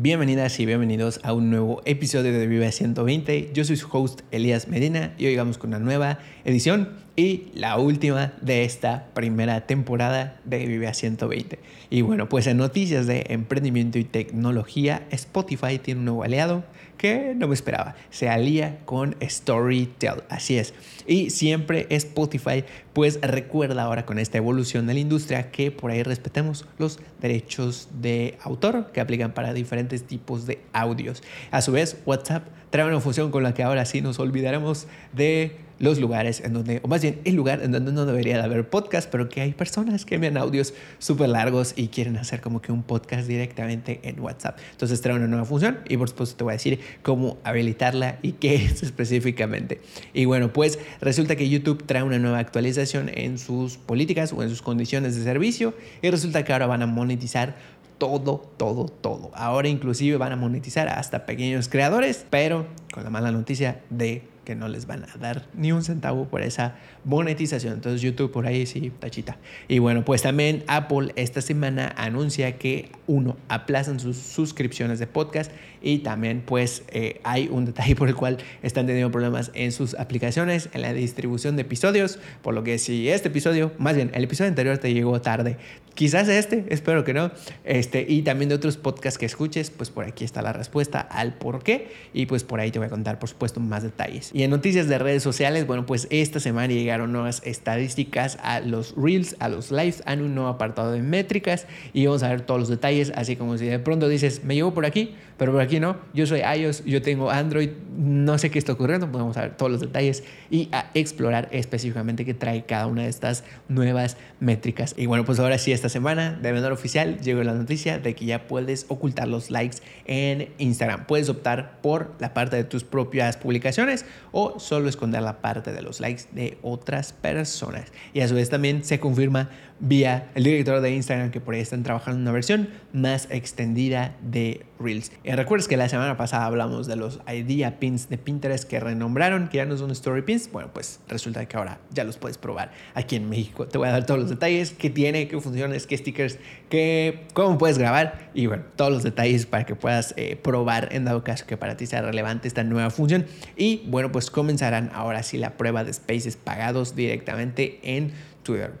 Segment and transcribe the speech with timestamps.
[0.00, 3.50] Bienvenidas y bienvenidos a un nuevo episodio de Vive 120.
[3.52, 7.78] Yo soy su host Elías Medina y hoy vamos con una nueva edición y la
[7.78, 11.58] última de esta primera temporada de Vive a 120.
[11.90, 16.62] Y bueno, pues en noticias de emprendimiento y tecnología, Spotify tiene un nuevo aliado
[16.96, 17.96] que no me esperaba.
[18.10, 20.74] Se alía con Storytel, así es.
[21.06, 26.02] Y siempre Spotify pues recuerda ahora con esta evolución de la industria que por ahí
[26.02, 31.22] respetemos los derechos de autor que aplican para diferentes tipos de audios.
[31.50, 35.68] A su vez, WhatsApp trae una función con la que ahora sí nos olvidaremos de
[35.78, 38.68] los lugares en donde, o más bien el lugar en donde no debería de haber
[38.68, 42.72] podcast, pero que hay personas que envían audios súper largos y quieren hacer como que
[42.72, 44.58] un podcast directamente en WhatsApp.
[44.72, 48.32] Entonces trae una nueva función y por supuesto te voy a decir cómo habilitarla y
[48.32, 49.80] qué es específicamente.
[50.12, 54.50] Y bueno, pues resulta que YouTube trae una nueva actualización en sus políticas o en
[54.50, 59.30] sus condiciones de servicio y resulta que ahora van a monetizar todo, todo, todo.
[59.34, 64.54] Ahora inclusive van a monetizar hasta pequeños creadores, pero con la mala noticia de que
[64.54, 67.74] no les van a dar ni un centavo por esa monetización.
[67.74, 69.38] Entonces YouTube por ahí sí, tachita.
[69.68, 75.50] Y bueno, pues también Apple esta semana anuncia que uno, aplazan sus suscripciones de podcast
[75.82, 79.94] y también pues eh, hay un detalle por el cual están teniendo problemas en sus
[79.94, 84.24] aplicaciones, en la distribución de episodios, por lo que si este episodio, más bien el
[84.24, 85.56] episodio anterior te llegó tarde,
[85.94, 87.30] quizás este, espero que no,
[87.64, 91.34] este, y también de otros podcasts que escuches, pues por aquí está la respuesta al
[91.34, 94.30] por qué y pues por ahí te voy a contar por supuesto más detalles.
[94.32, 98.94] Y en noticias de redes sociales, bueno pues esta semana llegaron nuevas estadísticas a los
[98.96, 102.58] reels, a los lives, a un nuevo apartado de métricas y vamos a ver todos
[102.58, 105.80] los detalles, así como si de pronto dices, me llevo por aquí, pero por aquí
[105.80, 109.56] no, yo soy iOS, yo tengo Android, no sé qué está ocurriendo, podemos pues ver
[109.56, 114.94] todos los detalles y a explorar específicamente qué trae cada una de estas nuevas métricas.
[114.96, 118.24] Y bueno, pues ahora sí, esta semana de menor oficial llegó la noticia de que
[118.24, 121.06] ya puedes ocultar los likes en Instagram.
[121.06, 125.82] Puedes optar por la parte de tus propias publicaciones o solo esconder la parte de
[125.82, 127.92] los likes de otras personas.
[128.12, 129.50] Y a su vez también se confirma
[129.80, 134.16] vía el director de Instagram que por ahí están trabajando en una versión más extendida
[134.22, 135.12] de Reels.
[135.24, 139.48] Y recuerdas que la semana pasada hablamos de los Idea Pins de Pinterest que renombraron,
[139.48, 140.50] que ya no son Story Pins.
[140.50, 143.66] Bueno, pues resulta que ahora ya los puedes probar aquí en México.
[143.66, 146.38] Te voy a dar todos los detalles, qué tiene, qué funciones, qué stickers,
[146.68, 151.04] qué, cómo puedes grabar y bueno, todos los detalles para que puedas eh, probar en
[151.04, 153.26] dado caso que para ti sea relevante esta nueva función.
[153.56, 158.12] Y bueno, pues comenzarán ahora sí la prueba de spaces pagados directamente en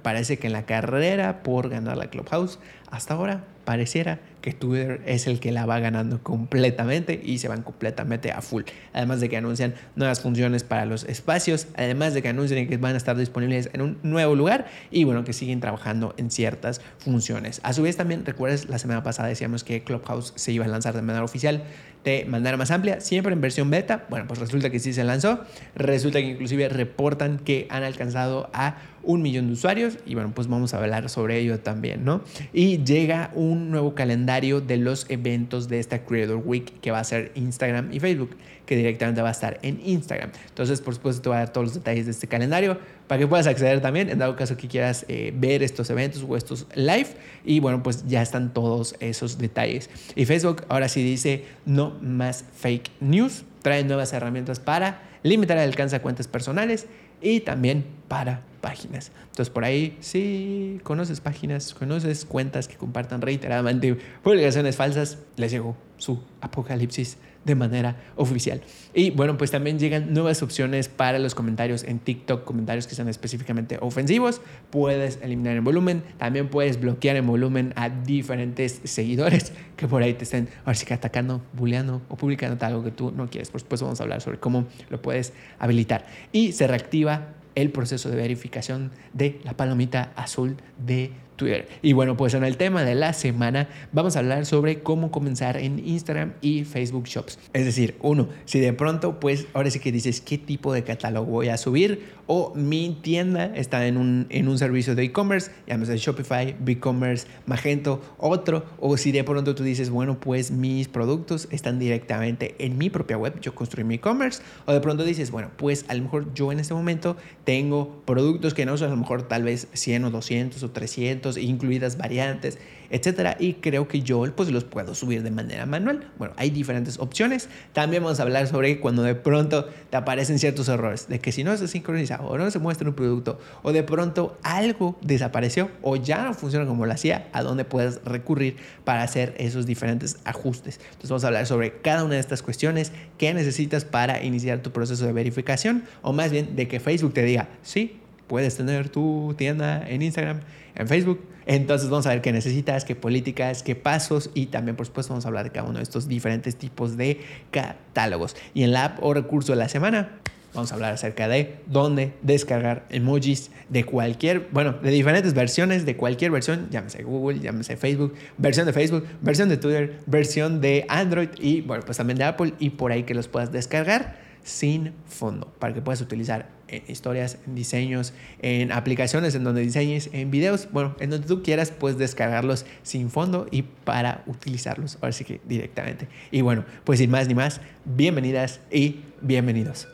[0.02, 2.58] Parece que en la carrera por ganar la Clubhouse,
[2.90, 7.62] hasta ahora pareciera que Twitter es el que la va ganando completamente y se van
[7.62, 8.62] completamente a full.
[8.94, 12.94] Además de que anuncian nuevas funciones para los espacios, además de que anuncian que van
[12.94, 17.60] a estar disponibles en un nuevo lugar y bueno, que siguen trabajando en ciertas funciones.
[17.62, 20.94] A su vez también, recuerdas, la semana pasada decíamos que Clubhouse se iba a lanzar
[20.94, 21.62] de manera oficial
[22.04, 24.06] de manera más amplia, siempre en versión beta.
[24.08, 25.40] Bueno, pues resulta que sí se lanzó.
[25.74, 28.76] Resulta que inclusive reportan que han alcanzado a
[29.08, 32.20] un millón de usuarios y bueno, pues vamos a hablar sobre ello también, ¿no?
[32.52, 37.04] Y llega un nuevo calendario de los eventos de esta Creator Week que va a
[37.04, 38.36] ser Instagram y Facebook,
[38.66, 40.30] que directamente va a estar en Instagram.
[40.50, 43.26] Entonces, por supuesto, te voy a dar todos los detalles de este calendario para que
[43.26, 47.08] puedas acceder también en dado caso que quieras eh, ver estos eventos o estos live.
[47.46, 49.88] Y bueno, pues ya están todos esos detalles.
[50.16, 53.44] Y Facebook ahora sí dice no más fake news.
[53.62, 56.86] Trae nuevas herramientas para limitar el alcance a cuentas personales
[57.22, 59.12] y también para páginas.
[59.22, 65.76] Entonces por ahí, si conoces páginas, conoces cuentas que compartan reiteradamente publicaciones falsas, les llegó
[65.96, 68.60] su apocalipsis de manera oficial.
[68.94, 73.08] Y bueno, pues también llegan nuevas opciones para los comentarios en TikTok, comentarios que sean
[73.08, 74.40] específicamente ofensivos.
[74.70, 80.14] Puedes eliminar el volumen, también puedes bloquear el volumen a diferentes seguidores que por ahí
[80.14, 83.50] te estén ahora sí que atacando, bulleando o publicando algo que tú no quieres.
[83.50, 86.06] Por supuesto, vamos a hablar sobre cómo lo puedes habilitar.
[86.32, 91.66] Y se reactiva el proceso de verificación de la palomita azul de Twitter.
[91.80, 95.56] Y bueno, pues en el tema de la semana vamos a hablar sobre cómo comenzar
[95.56, 97.38] en Instagram y Facebook Shops.
[97.54, 101.24] Es decir, uno, si de pronto, pues ahora sí que dices qué tipo de catálogo
[101.24, 105.96] voy a subir o mi tienda está en un, en un servicio de e-commerce, llámese
[105.96, 111.78] Shopify, BigCommerce, Magento, otro, o si de pronto tú dices, bueno, pues mis productos están
[111.78, 115.86] directamente en mi propia web, yo construí mi e-commerce, o de pronto dices, bueno, pues
[115.88, 119.22] a lo mejor yo en este momento tengo productos que no son a lo mejor
[119.22, 122.58] tal vez 100 o 200 o 300 segmentos, incluidas variantes,
[122.90, 123.36] etcétera.
[123.38, 126.10] Y creo que yo pues los puedo subir de manera manual.
[126.18, 127.48] Bueno, hay diferentes opciones.
[127.72, 131.44] También vamos a hablar sobre cuando de pronto te aparecen ciertos errores, de que si
[131.44, 135.96] no se sincroniza o no se muestra un producto o de pronto algo desapareció o
[135.96, 140.80] ya no funciona como lo hacía, a dónde puedes recurrir para hacer esos diferentes ajustes.
[140.84, 144.70] Entonces vamos a hablar sobre cada una de estas cuestiones, qué necesitas para iniciar tu
[144.70, 147.98] proceso de verificación o más bien de que Facebook te diga, sí,
[148.28, 150.40] puedes tener tu tienda en Instagram,
[150.76, 151.20] en Facebook.
[151.46, 154.30] Entonces vamos a ver qué necesitas, qué políticas, qué pasos.
[154.34, 157.20] Y también por supuesto vamos a hablar de cada uno de estos diferentes tipos de
[157.50, 158.36] catálogos.
[158.54, 160.20] Y en la app o recurso de la semana
[160.54, 165.96] vamos a hablar acerca de dónde descargar emojis de cualquier, bueno, de diferentes versiones, de
[165.96, 171.28] cualquier versión, llámese Google, llámese Facebook, versión de Facebook, versión de Twitter, versión de Android
[171.38, 172.54] y bueno, pues también de Apple.
[172.58, 177.38] Y por ahí que los puedas descargar sin fondo para que puedas utilizar en historias,
[177.46, 181.98] en diseños, en aplicaciones en donde diseñes, en videos, bueno, en donde tú quieras puedes
[181.98, 186.08] descargarlos sin fondo y para utilizarlos, ahora sí que directamente.
[186.30, 189.88] Y bueno, pues sin más ni más, bienvenidas y bienvenidos.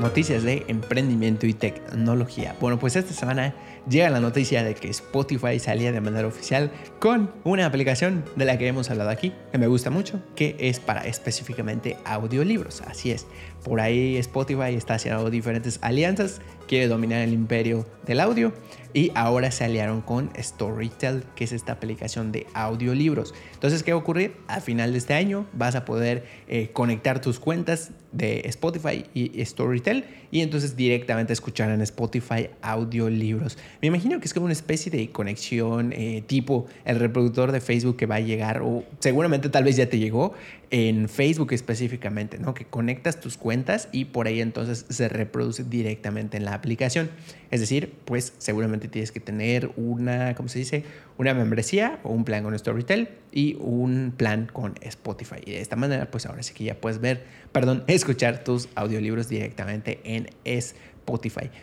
[0.00, 2.54] Noticias de emprendimiento y tecnología.
[2.60, 3.52] Bueno, pues esta semana
[3.88, 8.58] llega la noticia de que Spotify salía de manera oficial con una aplicación de la
[8.58, 12.82] que hemos hablado aquí, que me gusta mucho, que es para específicamente audiolibros.
[12.82, 13.26] Así es,
[13.64, 18.52] por ahí Spotify está haciendo diferentes alianzas, quiere dominar el imperio del audio
[18.92, 23.34] y ahora se aliaron con Storytel, que es esta aplicación de audiolibros.
[23.54, 24.36] Entonces, ¿qué va a ocurrir?
[24.48, 29.44] A final de este año vas a poder eh, conectar tus cuentas de Spotify y
[29.44, 33.58] Storytel y entonces directamente escuchar en Spotify audiolibros.
[33.80, 37.96] Me imagino que es como una especie de conexión eh, tipo el reproductor de Facebook
[37.96, 40.34] que va a llegar o seguramente tal vez ya te llegó
[40.70, 42.54] en Facebook específicamente, ¿no?
[42.54, 47.10] Que conectas tus cuentas y por ahí entonces se reproduce directamente en la aplicación.
[47.50, 50.84] Es decir, pues seguramente tienes que tener una, ¿cómo se dice?
[51.16, 55.36] Una membresía o un plan con Storytel y un plan con Spotify.
[55.44, 59.28] Y de esta manera, pues ahora sí que ya puedes ver, perdón, escuchar tus audiolibros
[59.28, 60.88] directamente en Spotify.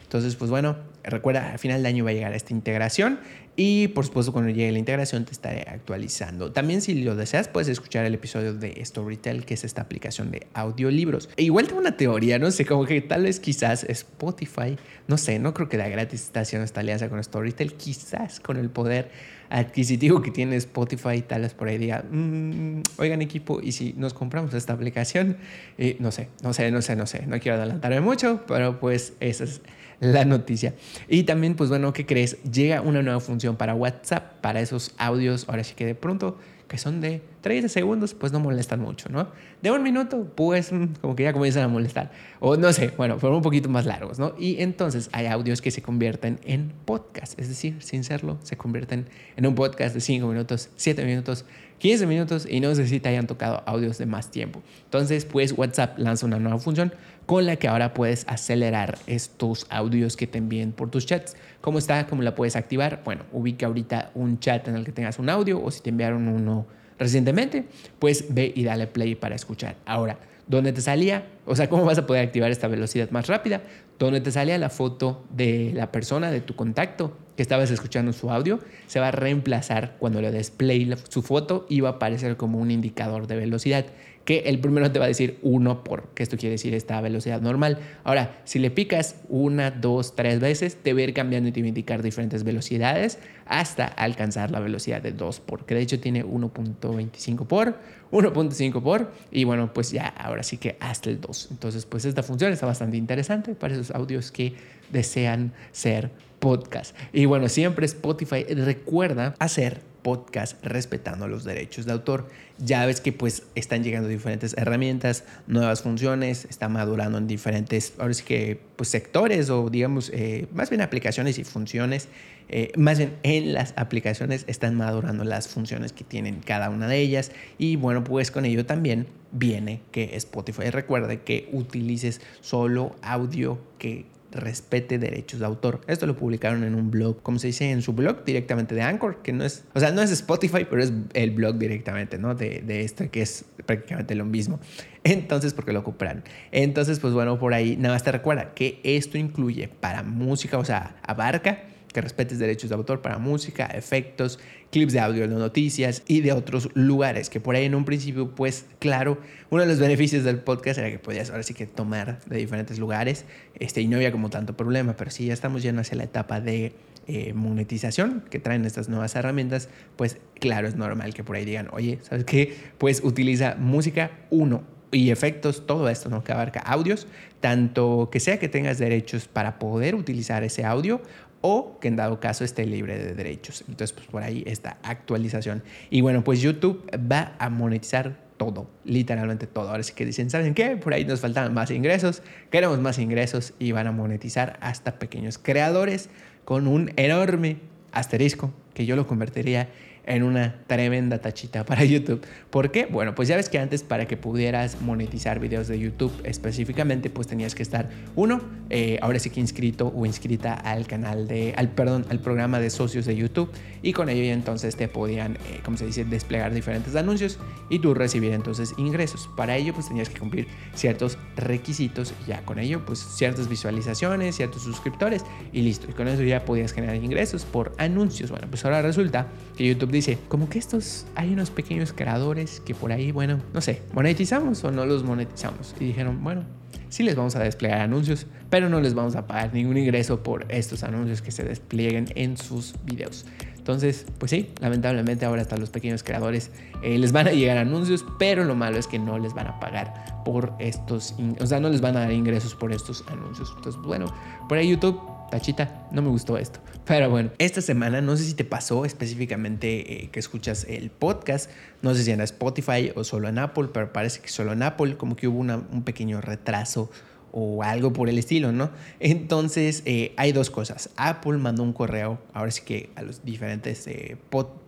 [0.03, 3.19] Entonces, pues bueno, recuerda, al final del año va a llegar esta integración
[3.55, 6.51] y por supuesto cuando llegue la integración te estaré actualizando.
[6.51, 10.47] También si lo deseas puedes escuchar el episodio de Storytel, que es esta aplicación de
[10.53, 11.29] audiolibros.
[11.37, 14.77] E igual tengo una teoría, no sé, como que tal vez quizás Spotify,
[15.07, 19.09] no sé, no creo que la gratis esta alianza con Storytel, quizás con el poder
[19.49, 24.13] adquisitivo que tiene Spotify, tal vez por ahí diga, mm, oigan equipo, y si nos
[24.13, 25.37] compramos esta aplicación,
[25.77, 29.13] eh, no sé, no sé, no sé, no sé, no quiero adelantarme mucho, pero pues
[29.19, 29.61] esa es
[29.99, 30.73] la noticia.
[31.07, 32.41] Y también, pues bueno, ¿qué crees?
[32.43, 36.37] Llega una nueva función para WhatsApp, para esos audios, ahora sí que de pronto,
[36.75, 39.29] que son de 30 segundos, pues no molestan mucho, ¿no?
[39.61, 42.11] De un minuto, pues mm, como que ya comienzan a molestar.
[42.41, 44.35] O no sé, bueno, fueron un poquito más largos, ¿no?
[44.37, 49.07] Y entonces hay audios que se convierten en podcast, es decir, sin serlo, se convierten
[49.37, 51.45] en un podcast de 5 minutos, 7 minutos,
[51.77, 54.61] 15 minutos y no sé si te hayan tocado audios de más tiempo.
[54.83, 56.93] Entonces, pues WhatsApp lanza una nueva función
[57.25, 61.35] con la que ahora puedes acelerar estos audios que te envíen por tus chats.
[61.61, 62.05] ¿Cómo está?
[62.07, 63.01] ¿Cómo la puedes activar?
[63.03, 66.27] Bueno, ubica ahorita un chat en el que tengas un audio o si te enviaron
[66.27, 66.67] uno
[66.99, 67.65] recientemente,
[67.99, 69.75] pues ve y dale play para escuchar.
[69.85, 70.17] Ahora,
[70.47, 71.25] ¿dónde te salía?
[71.45, 73.61] O sea, ¿cómo vas a poder activar esta velocidad más rápida?
[73.97, 78.31] Donde te salía la foto de la persona, de tu contacto que estabas escuchando su
[78.31, 82.37] audio, se va a reemplazar cuando le des play su foto y va a aparecer
[82.37, 83.85] como un indicador de velocidad
[84.25, 87.41] que el primero te va a decir uno por, que esto quiere decir esta velocidad
[87.41, 87.77] normal.
[88.03, 91.61] Ahora, si le picas una, dos, tres veces, te va a ir cambiando y te
[91.61, 95.99] va a indicar diferentes velocidades hasta alcanzar la velocidad de 2 por, que de hecho
[95.99, 97.77] tiene 1.25 por,
[98.11, 101.49] 1.5 por, y bueno, pues ya ahora sí que hasta el 2.
[101.51, 104.55] Entonces, pues esta función está bastante interesante para esos audios que
[104.91, 106.95] desean ser podcast.
[107.13, 112.29] Y bueno, siempre Spotify recuerda hacer podcast respetando los derechos de autor.
[112.59, 118.13] Ya ves que pues están llegando diferentes herramientas, nuevas funciones, está madurando en diferentes, ahora
[118.13, 122.07] sí que pues sectores o digamos eh, más bien aplicaciones y funciones.
[122.49, 126.99] Eh, más bien en las aplicaciones están madurando las funciones que tienen cada una de
[126.99, 133.57] ellas y bueno pues con ello también viene que Spotify recuerde que utilices solo audio
[133.79, 135.81] que respete derechos de autor.
[135.87, 139.21] Esto lo publicaron en un blog, como se dice en su blog directamente de Anchor,
[139.21, 142.35] que no es, o sea, no es Spotify, pero es el blog directamente, ¿no?
[142.35, 144.59] De, de este que es prácticamente lo mismo.
[145.03, 146.23] Entonces, porque lo ocupan.
[146.51, 150.65] Entonces, pues bueno, por ahí nada más te recuerda que esto incluye para música, o
[150.65, 151.63] sea, abarca
[151.95, 154.37] que respetes derechos de autor para música, efectos,
[154.69, 158.35] clips de audio de noticias y de otros lugares, que por ahí en un principio,
[158.35, 159.17] pues claro,
[159.49, 162.79] uno de los beneficios del podcast era que podías ahora sí que tomar de diferentes
[162.79, 163.23] lugares
[163.57, 166.41] este, y no había como tanto problema, pero si ya estamos yendo hacia la etapa
[166.41, 166.73] de
[167.07, 171.69] eh, monetización que traen estas nuevas herramientas, pues claro, es normal que por ahí digan,
[171.71, 172.57] oye, ¿sabes qué?
[172.77, 176.23] Pues utiliza música uno y efectos, todo esto, ¿no?
[176.23, 177.07] Que abarca audios,
[177.41, 181.01] tanto que sea que tengas derechos para poder utilizar ese audio
[181.47, 183.63] o que en dado caso esté libre de derechos.
[183.67, 185.61] Entonces, pues por ahí esta actualización.
[185.91, 189.69] Y bueno, pues YouTube va a monetizar todo, literalmente todo.
[189.69, 190.75] Ahora sí que dicen, ¿saben qué?
[190.75, 195.37] Por ahí nos faltan más ingresos, queremos más ingresos y van a monetizar hasta pequeños
[195.37, 196.09] creadores
[196.45, 197.57] con un enorme
[197.91, 199.69] asterisco que yo lo convertiría
[200.05, 202.25] en una tremenda tachita para YouTube.
[202.49, 202.85] ¿Por qué?
[202.85, 207.27] Bueno, pues ya ves que antes para que pudieras monetizar videos de YouTube específicamente, pues
[207.27, 211.69] tenías que estar, uno, eh, ahora sí que inscrito o inscrita al canal de, al,
[211.69, 215.61] perdón, al programa de socios de YouTube y con ello ya entonces te podían, eh,
[215.63, 219.29] como se dice, desplegar diferentes anuncios y tú recibir entonces ingresos.
[219.35, 224.63] Para ello pues tenías que cumplir ciertos requisitos ya con ello pues ciertas visualizaciones, ciertos
[224.63, 225.87] suscriptores y listo.
[225.89, 228.31] Y con eso ya podías generar ingresos por anuncios.
[228.31, 232.75] Bueno, pues ahora resulta que YouTube dice, como que estos, hay unos pequeños creadores que
[232.75, 235.75] por ahí, bueno, no sé, monetizamos o no los monetizamos.
[235.79, 236.43] Y dijeron, bueno,
[236.89, 240.45] sí les vamos a desplegar anuncios, pero no les vamos a pagar ningún ingreso por
[240.49, 243.25] estos anuncios que se desplieguen en sus videos.
[243.57, 246.51] Entonces, pues sí, lamentablemente ahora hasta los pequeños creadores
[246.83, 249.59] eh, les van a llegar anuncios, pero lo malo es que no les van a
[249.59, 253.51] pagar por estos, o sea, no les van a dar ingresos por estos anuncios.
[253.57, 254.13] Entonces, bueno,
[254.47, 256.59] por ahí YouTube tachita, no me gustó esto.
[256.85, 261.49] Pero bueno, esta semana no sé si te pasó específicamente eh, que escuchas el podcast,
[261.81, 264.97] no sé si en Spotify o solo en Apple, pero parece que solo en Apple,
[264.97, 266.89] como que hubo un pequeño retraso
[267.37, 268.71] o algo por el estilo, ¿no?
[269.01, 270.89] Entonces, eh, hay dos cosas.
[270.95, 274.15] Apple mandó un correo, ahora sí que a los diferentes eh,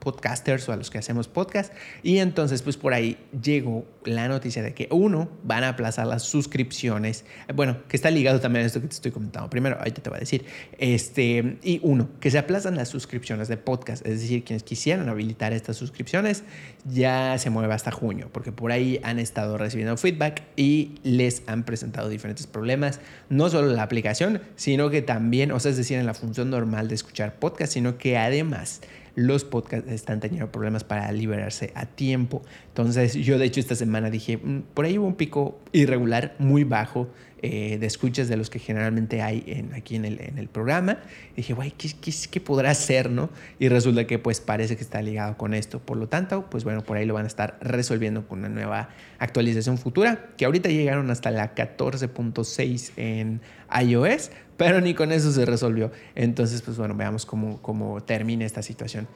[0.07, 4.63] podcasters o a los que hacemos podcast, y entonces, pues por ahí llegó la noticia
[4.63, 8.79] de que, uno, van a aplazar las suscripciones, bueno, que está ligado también a esto
[8.79, 9.49] que te estoy comentando.
[9.49, 10.45] Primero, ahorita te voy a decir,
[10.77, 15.51] este, y uno, que se aplazan las suscripciones de podcast, es decir, quienes quisieran habilitar
[15.51, 16.43] estas suscripciones,
[16.85, 21.65] ya se mueve hasta junio, porque por ahí han estado recibiendo feedback y les han
[21.65, 26.05] presentado diferentes problemas, no solo la aplicación, sino que también, o sea, es decir, en
[26.05, 28.81] la función normal de escuchar podcast, sino que además
[29.17, 32.43] los podcasts están teniendo problemas para liberarse a tiempo.
[32.67, 36.63] Entonces yo de hecho esta semana dije, mm, por ahí hubo un pico irregular muy
[36.63, 37.07] bajo
[37.43, 40.99] eh, de escuchas de los que generalmente hay en, aquí en el, en el programa.
[41.33, 43.29] Y dije, güey, ¿qué, ¿qué, qué, podrá ser, no?
[43.59, 45.79] Y resulta que pues parece que está ligado con esto.
[45.79, 48.89] Por lo tanto, pues bueno, por ahí lo van a estar resolviendo con una nueva
[49.19, 53.41] actualización futura, que ahorita llegaron hasta la 14.6 en
[53.83, 55.91] iOS, pero ni con eso se resolvió.
[56.15, 59.07] Entonces, pues bueno, veamos cómo, cómo termina esta situación.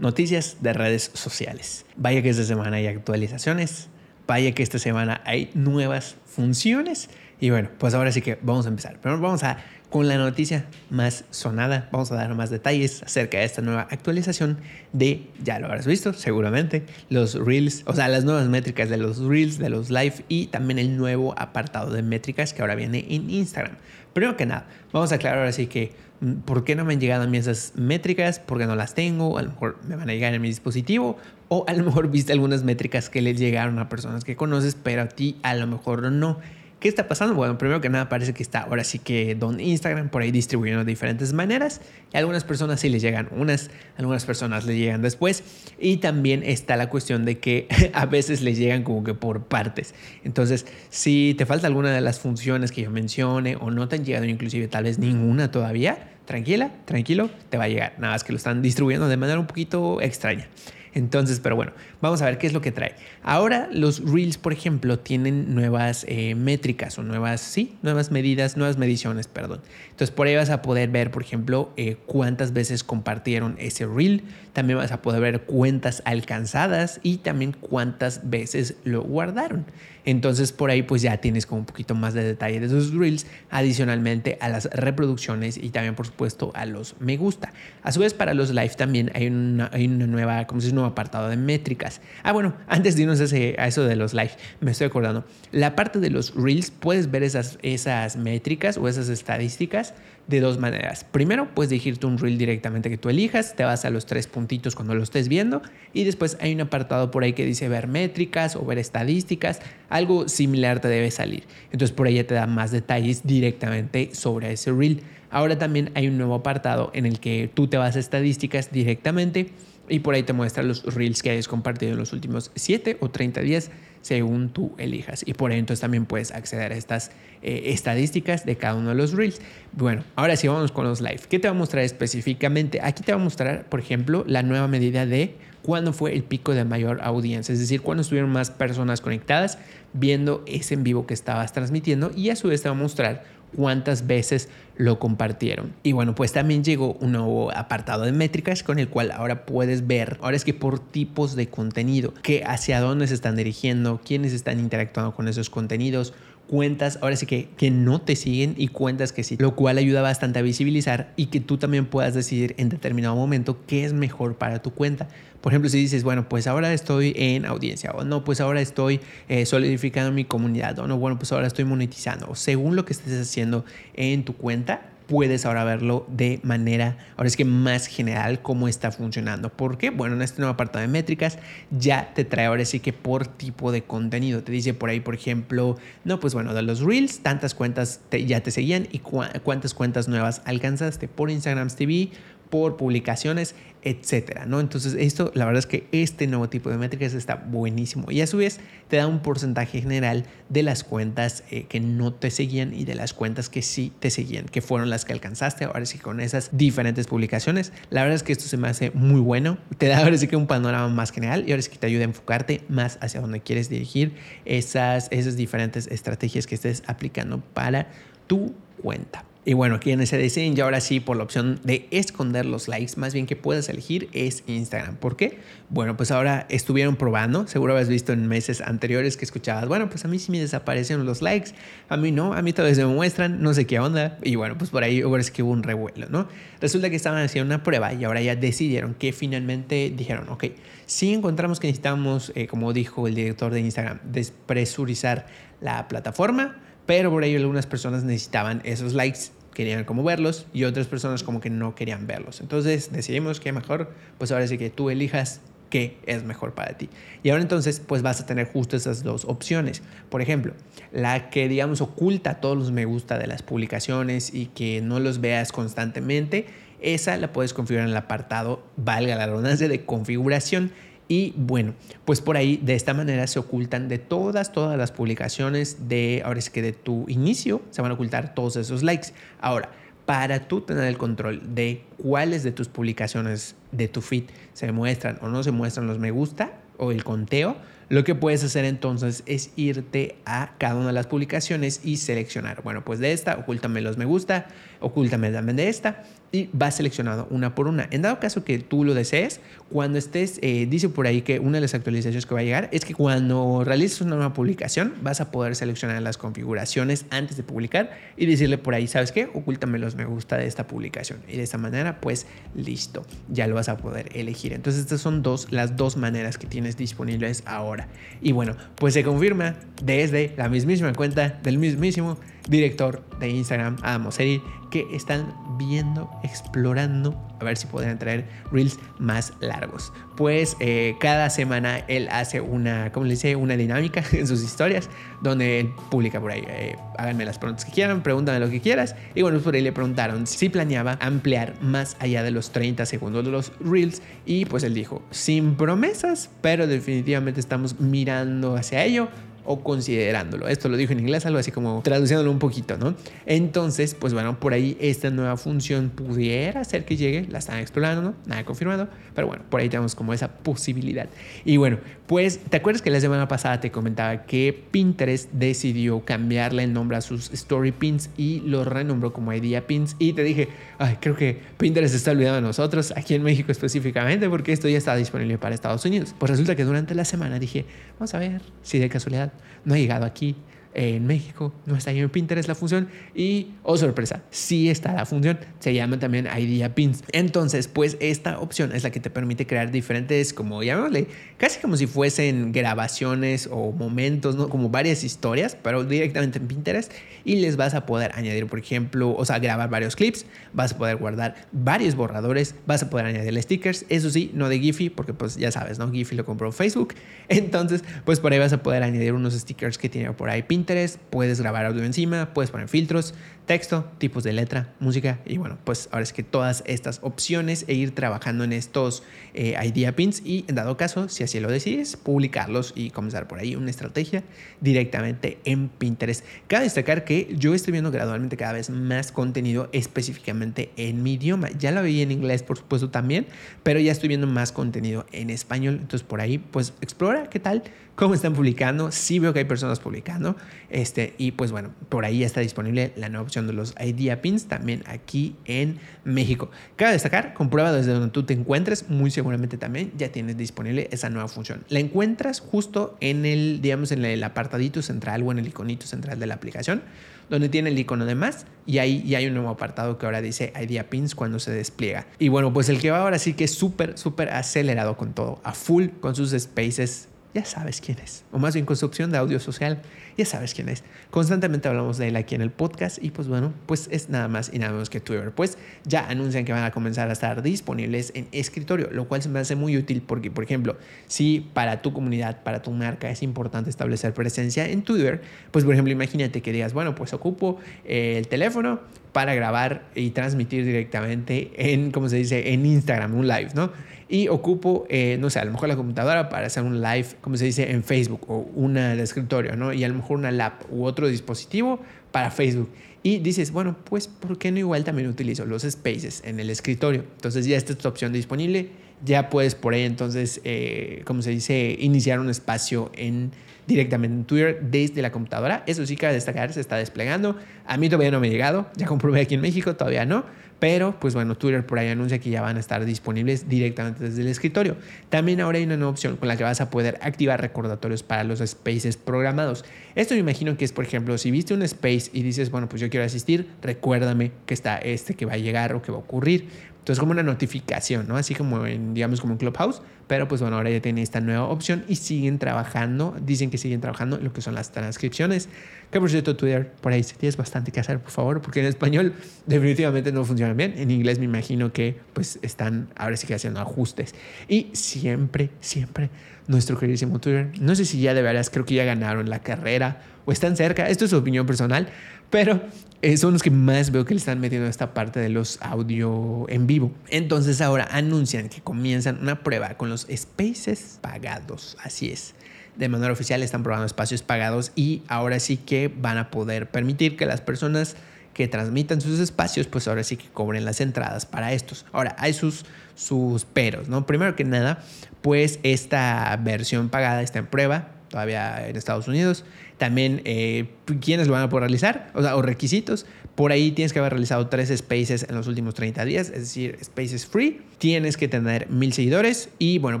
[0.00, 1.86] Noticias de redes sociales.
[1.94, 3.88] Vaya que esta semana hay actualizaciones
[4.26, 7.10] vaya que esta semana hay nuevas funciones.
[7.40, 8.98] Y bueno, pues ahora sí que vamos a empezar.
[9.02, 9.58] Pero vamos a
[9.94, 11.88] con la noticia más sonada.
[11.92, 14.58] Vamos a dar más detalles acerca de esta nueva actualización
[14.92, 19.20] de, ya lo habrás visto seguramente, los Reels, o sea, las nuevas métricas de los
[19.20, 23.30] Reels, de los Live y también el nuevo apartado de métricas que ahora viene en
[23.30, 23.76] Instagram.
[24.12, 27.00] Primero que nada, vamos a aclarar ahora sí que mm, por qué no me han
[27.00, 30.12] llegado a mí esas métricas, porque no las tengo, a lo mejor me van a
[30.12, 33.88] llegar en mi dispositivo o a lo mejor viste algunas métricas que les llegaron a
[33.88, 36.38] personas que conoces, pero a ti a lo mejor no.
[36.84, 37.34] ¿Qué está pasando?
[37.34, 40.84] Bueno, primero que nada parece que está ahora sí que don Instagram por ahí distribuyendo
[40.84, 41.80] de diferentes maneras
[42.12, 45.44] y algunas personas sí les llegan unas, algunas personas les llegan después
[45.78, 49.94] y también está la cuestión de que a veces les llegan como que por partes.
[50.24, 54.04] Entonces, si te falta alguna de las funciones que yo mencione o no te han
[54.04, 57.94] llegado inclusive tal vez ninguna todavía, tranquila, tranquilo, te va a llegar.
[57.96, 60.48] Nada más que lo están distribuyendo de manera un poquito extraña.
[60.94, 62.94] Entonces, pero bueno, vamos a ver qué es lo que trae.
[63.22, 68.78] Ahora los Reels, por ejemplo, tienen nuevas eh, métricas o nuevas, sí, nuevas medidas, nuevas
[68.78, 69.60] mediciones, perdón.
[69.90, 74.22] Entonces, por ahí vas a poder ver, por ejemplo, eh, cuántas veces compartieron ese Reel.
[74.52, 79.66] También vas a poder ver cuentas alcanzadas y también cuántas veces lo guardaron.
[80.04, 83.26] Entonces, por ahí pues ya tienes como un poquito más de detalle de esos Reels,
[83.50, 87.52] adicionalmente a las reproducciones y también, por supuesto, a los me gusta.
[87.82, 90.76] A su vez, para los live también hay una, hay una nueva, como si un
[90.76, 92.00] nuevo apartado de métricas.
[92.22, 95.24] Ah, bueno, antes de irnos a, eso de los live, me estoy acordando.
[95.52, 99.94] La parte de los reels, puedes ver esas, esas métricas o esas estadísticas
[100.26, 101.04] de dos maneras.
[101.04, 104.74] Primero, puedes dirigirte un reel directamente que tú elijas, te vas a los tres puntitos
[104.74, 105.62] cuando lo estés viendo
[105.92, 110.28] y después hay un apartado por ahí que dice ver métricas o ver estadísticas, algo
[110.28, 111.44] similar te debe salir.
[111.72, 115.02] Entonces por ahí ya te da más detalles directamente sobre ese reel.
[115.30, 119.50] Ahora también hay un nuevo apartado en el que tú te vas a estadísticas directamente
[119.88, 123.10] y por ahí te muestra los reels que hayas compartido en los últimos 7 o
[123.10, 123.70] 30 días
[124.04, 125.24] según tú elijas.
[125.26, 127.10] Y por ahí entonces también puedes acceder a estas
[127.42, 129.40] eh, estadísticas de cada uno de los reels.
[129.72, 131.20] Bueno, ahora sí vamos con los live.
[131.28, 132.80] ¿Qué te va a mostrar específicamente?
[132.82, 136.52] Aquí te va a mostrar, por ejemplo, la nueva medida de cuándo fue el pico
[136.52, 139.56] de mayor audiencia, es decir, cuándo estuvieron más personas conectadas
[139.94, 143.24] viendo ese en vivo que estabas transmitiendo y a su vez te va a mostrar
[143.56, 145.72] cuántas veces lo compartieron.
[145.82, 149.86] Y bueno, pues también llegó un nuevo apartado de métricas con el cual ahora puedes
[149.86, 154.32] ver, ahora es que por tipos de contenido, que hacia dónde se están dirigiendo, quiénes
[154.32, 156.12] están interactuando con esos contenidos,
[156.48, 160.02] cuentas, ahora sí que, que no te siguen y cuentas que sí, lo cual ayuda
[160.02, 164.36] bastante a visibilizar y que tú también puedas decidir en determinado momento qué es mejor
[164.36, 165.08] para tu cuenta.
[165.40, 169.00] Por ejemplo, si dices, bueno, pues ahora estoy en audiencia, o no, pues ahora estoy
[169.28, 172.94] eh, solidificando mi comunidad, o no, bueno, pues ahora estoy monetizando, o según lo que
[172.94, 178.40] estés haciendo en tu cuenta, puedes ahora verlo de manera, ahora es que más general,
[178.42, 179.50] cómo está funcionando.
[179.50, 179.90] ¿Por qué?
[179.90, 181.38] Bueno, en este nuevo apartado de métricas
[181.70, 184.42] ya te trae ahora sí que por tipo de contenido.
[184.42, 188.40] Te dice por ahí, por ejemplo, no, pues bueno, de los Reels, tantas cuentas ya
[188.40, 192.10] te seguían y cuántas cuentas nuevas alcanzaste por Instagram TV
[192.50, 194.60] por publicaciones, etcétera, ¿no?
[194.60, 198.26] Entonces, esto, la verdad es que este nuevo tipo de métricas está buenísimo y a
[198.26, 198.58] su vez
[198.88, 202.94] te da un porcentaje general de las cuentas eh, que no te seguían y de
[202.94, 205.66] las cuentas que sí te seguían, que fueron las que alcanzaste.
[205.66, 209.20] Ahora sí, con esas diferentes publicaciones, la verdad es que esto se me hace muy
[209.20, 209.58] bueno.
[209.76, 212.02] Te da ahora sí que un panorama más general y ahora sí que te ayuda
[212.02, 214.14] a enfocarte más hacia donde quieres dirigir
[214.46, 217.88] esas, esas diferentes estrategias que estés aplicando para
[218.26, 219.24] tu cuenta.
[219.46, 222.66] Y bueno, aquí en ese diseño, ya ahora sí, por la opción de esconder los
[222.66, 224.96] likes, más bien que puedas elegir es Instagram.
[224.96, 225.38] ¿Por qué?
[225.68, 230.02] Bueno, pues ahora estuvieron probando, seguro habías visto en meses anteriores que escuchabas, bueno, pues
[230.06, 231.50] a mí sí me desaparecen los likes,
[231.90, 234.18] a mí no, a mí todavía se me muestran, no sé qué onda.
[234.22, 236.26] Y bueno, pues por ahí es que hubo un revuelo, ¿no?
[236.62, 240.44] Resulta que estaban haciendo una prueba y ahora ya decidieron que finalmente dijeron, ok,
[240.86, 245.26] si encontramos que necesitamos, eh, como dijo el director de Instagram, despresurizar
[245.60, 250.86] la plataforma, pero por ello algunas personas necesitaban esos likes, querían como verlos y otras
[250.86, 252.40] personas como que no querían verlos.
[252.40, 256.88] Entonces decidimos que mejor, pues ahora sí que tú elijas qué es mejor para ti.
[257.22, 259.82] Y ahora entonces pues vas a tener justo esas dos opciones.
[260.08, 260.52] Por ejemplo,
[260.92, 265.20] la que digamos oculta todos los me gusta de las publicaciones y que no los
[265.20, 266.46] veas constantemente,
[266.80, 270.70] esa la puedes configurar en el apartado, valga la redundancia, de configuración
[271.08, 275.88] y bueno, pues por ahí de esta manera se ocultan de todas, todas las publicaciones
[275.88, 279.08] de, ahora es que de tu inicio, se van a ocultar todos esos likes.
[279.40, 279.70] Ahora,
[280.06, 285.18] para tú tener el control de cuáles de tus publicaciones de tu feed se muestran
[285.22, 287.56] o no se muestran los me gusta o el conteo,
[287.88, 292.62] lo que puedes hacer entonces es irte a cada una de las publicaciones y seleccionar,
[292.62, 294.46] bueno, pues de esta, ocúltame los me gusta,
[294.80, 297.86] ocúltame también de esta y vas seleccionado una por una.
[297.92, 301.58] En dado caso que tú lo desees, cuando estés, eh, dice por ahí que una
[301.58, 305.20] de las actualizaciones que va a llegar es que cuando realices una nueva publicación vas
[305.20, 309.30] a poder seleccionar las configuraciones antes de publicar y decirle por ahí, ¿sabes qué?
[309.32, 311.20] Ocúltame los me gusta de esta publicación.
[311.28, 314.54] Y de esta manera, pues listo, ya lo vas a poder elegir.
[314.54, 317.86] Entonces estas son dos, las dos maneras que tienes disponibles ahora.
[318.20, 324.02] Y bueno, pues se confirma desde la mismísima cuenta del mismísimo director de Instagram, Adam
[324.02, 329.92] Mosseri, que están viendo, explorando, a ver si podrían traer reels más largos.
[330.16, 333.36] Pues eh, cada semana él hace una, ¿cómo le dice?
[333.36, 334.90] Una dinámica en sus historias,
[335.22, 338.96] donde él publica por ahí, eh, háganme las preguntas que quieran, pregúntame lo que quieras.
[339.14, 342.84] Y bueno, pues por ahí le preguntaron si planeaba ampliar más allá de los 30
[342.84, 344.02] segundos de los reels.
[344.26, 349.08] Y pues él dijo, sin promesas, pero definitivamente estamos mirando hacia ello
[349.44, 350.48] o considerándolo.
[350.48, 352.94] Esto lo dijo en inglés, algo así como traduciéndolo un poquito, ¿no?
[353.26, 358.02] Entonces, pues bueno, por ahí esta nueva función pudiera ser que llegue, la están explorando,
[358.02, 358.14] ¿no?
[358.26, 361.08] Nada confirmado, pero bueno, por ahí tenemos como esa posibilidad.
[361.44, 366.64] Y bueno, pues, ¿te acuerdas que la semana pasada te comentaba que Pinterest decidió cambiarle
[366.64, 369.96] el nombre a sus Story Pins y lo renombró como Idea Pins?
[369.98, 374.28] Y te dije, ay, creo que Pinterest está olvidando de nosotros, aquí en México específicamente,
[374.28, 376.14] porque esto ya está disponible para Estados Unidos.
[376.18, 377.64] Pues resulta que durante la semana dije,
[377.98, 379.32] vamos a ver si de casualidad
[379.64, 380.36] no ha llegado aquí
[380.74, 385.38] en México, no está en Pinterest la función y, oh sorpresa, sí está la función,
[385.60, 387.04] se llama también Idea Pins.
[387.12, 391.06] Entonces, pues esta opción es la que te permite crear diferentes, como llamémosle,
[391.38, 394.48] casi como si fuesen grabaciones o momentos, ¿no?
[394.48, 396.92] Como varias historias, pero directamente en Pinterest
[397.24, 400.78] y les vas a poder añadir, por ejemplo, o sea, grabar varios clips, vas a
[400.78, 405.14] poder guardar varios borradores, vas a poder añadir stickers, eso sí, no de Giphy, porque
[405.14, 405.90] pues ya sabes, ¿no?
[405.90, 406.94] Giphy lo compró Facebook,
[407.28, 410.63] entonces, pues por ahí vas a poder añadir unos stickers que tiene por ahí Pinterest
[411.10, 413.14] Puedes grabar audio encima, puedes poner filtros,
[413.46, 417.74] texto, tipos de letra, música y bueno, pues ahora es que todas estas opciones e
[417.74, 419.02] ir trabajando en estos
[419.34, 423.38] eh, idea pins y en dado caso, si así lo decides, publicarlos y comenzar por
[423.38, 424.22] ahí una estrategia
[424.60, 426.24] directamente en Pinterest.
[426.46, 431.50] Cabe destacar que yo estoy viendo gradualmente cada vez más contenido específicamente en mi idioma.
[431.58, 433.26] Ya lo veía en inglés, por supuesto, también,
[433.62, 435.78] pero ya estoy viendo más contenido en español.
[435.80, 437.62] Entonces por ahí, pues explora qué tal
[437.94, 438.90] cómo están publicando.
[438.90, 440.36] Sí veo que hay personas publicando.
[440.70, 444.46] Este, y pues bueno, por ahí está disponible la nueva opción de los Idea Pins
[444.46, 446.50] también aquí en México.
[446.76, 451.10] Cabe destacar, comprueba desde donde tú te encuentres, muy seguramente también ya tienes disponible esa
[451.10, 451.64] nueva función.
[451.68, 456.18] La encuentras justo en el, digamos, en el apartadito central o en el iconito central
[456.20, 456.82] de la aplicación,
[457.28, 460.20] donde tiene el icono de más y ahí ya hay un nuevo apartado que ahora
[460.20, 462.06] dice Idea Pins cuando se despliega.
[462.18, 465.40] Y bueno, pues el que va ahora sí que es súper, súper acelerado con todo,
[465.42, 468.24] a full con sus spaces ya sabes quién es.
[468.32, 469.82] O más bien construcción de audio social,
[470.16, 470.84] ya sabes quién es.
[471.10, 474.50] Constantemente hablamos de él aquí en el podcast y pues bueno, pues es nada más
[474.52, 475.32] y nada menos que Twitter.
[475.32, 479.28] Pues ya anuncian que van a comenzar a estar disponibles en escritorio, lo cual se
[479.28, 480.76] me hace muy útil porque, por ejemplo,
[481.08, 485.74] si para tu comunidad, para tu marca es importante establecer presencia en Twitter, pues por
[485.74, 488.80] ejemplo, imagínate que digas, bueno, pues ocupo el teléfono
[489.12, 493.70] para grabar y transmitir directamente en, como se dice, en Instagram, un live, ¿no?
[494.08, 497.36] Y ocupo, eh, no sé, a lo mejor la computadora para hacer un live, como
[497.36, 499.72] se dice, en Facebook o una de escritorio, ¿no?
[499.72, 501.80] Y a lo mejor una lap u otro dispositivo
[502.12, 502.70] para Facebook.
[503.02, 507.04] Y dices, bueno, pues, ¿por qué no igual también utilizo los spaces en el escritorio?
[507.16, 508.70] Entonces ya está esta opción disponible,
[509.04, 513.32] ya puedes por ahí entonces, eh, como se dice, iniciar un espacio en
[513.66, 515.64] directamente en Twitter desde la computadora.
[515.66, 517.36] Eso sí cabe destacar, se está desplegando.
[517.66, 520.24] A mí todavía no me ha llegado, ya comprobé aquí en México, todavía no
[520.58, 524.22] pero, pues bueno, Twitter por ahí anuncia que ya van a estar disponibles directamente desde
[524.22, 524.76] el escritorio.
[525.10, 528.24] También ahora hay una nueva opción con la que vas a poder activar recordatorios para
[528.24, 529.64] los spaces programados.
[529.94, 532.80] Esto me imagino que es, por ejemplo, si viste un space y dices, bueno, pues
[532.80, 536.00] yo quiero asistir, recuérdame que está este que va a llegar o que va a
[536.00, 536.48] ocurrir.
[536.84, 538.18] Entonces, como una notificación, ¿no?
[538.18, 539.80] Así como en, digamos, como en Clubhouse.
[540.06, 543.80] Pero pues bueno, ahora ya tiene esta nueva opción y siguen trabajando, dicen que siguen
[543.80, 545.48] trabajando en lo que son las transcripciones.
[545.90, 548.66] Que por cierto, Twitter, por ahí si tienes bastante que hacer, por favor, porque en
[548.66, 549.14] español
[549.46, 550.74] definitivamente no funciona bien.
[550.76, 554.14] En inglés me imagino que pues están ahora sí que haciendo ajustes.
[554.46, 556.10] Y siempre, siempre
[556.48, 560.02] nuestro queridísimo Twitter, no sé si ya de veras creo que ya ganaron la carrera
[560.26, 561.88] o están cerca, esto es su opinión personal,
[562.28, 562.60] pero
[563.04, 566.46] eh, son los que más veo que le están metiendo esta parte de los audio
[566.48, 566.90] en vivo.
[567.10, 571.76] Entonces ahora anuncian que comienzan una prueba con los spaces pagados.
[571.82, 572.34] Así es.
[572.76, 577.18] De manera oficial están probando espacios pagados y ahora sí que van a poder permitir
[577.18, 577.94] que las personas
[578.32, 581.84] que transmitan sus espacios, pues ahora sí que cobren las entradas para estos.
[581.92, 582.64] Ahora, hay sus,
[582.94, 584.06] sus peros, ¿no?
[584.06, 584.82] Primero que nada,
[585.20, 589.44] pues esta versión pagada está en prueba, todavía en Estados Unidos.
[589.76, 590.68] También, eh,
[591.00, 592.12] ¿quiénes lo van a poder realizar?
[592.14, 593.06] O sea, o requisitos.
[593.34, 596.78] Por ahí tienes que haber realizado tres spaces en los últimos 30 días, es decir,
[596.80, 597.60] spaces free.
[597.78, 600.00] Tienes que tener mil seguidores y, bueno,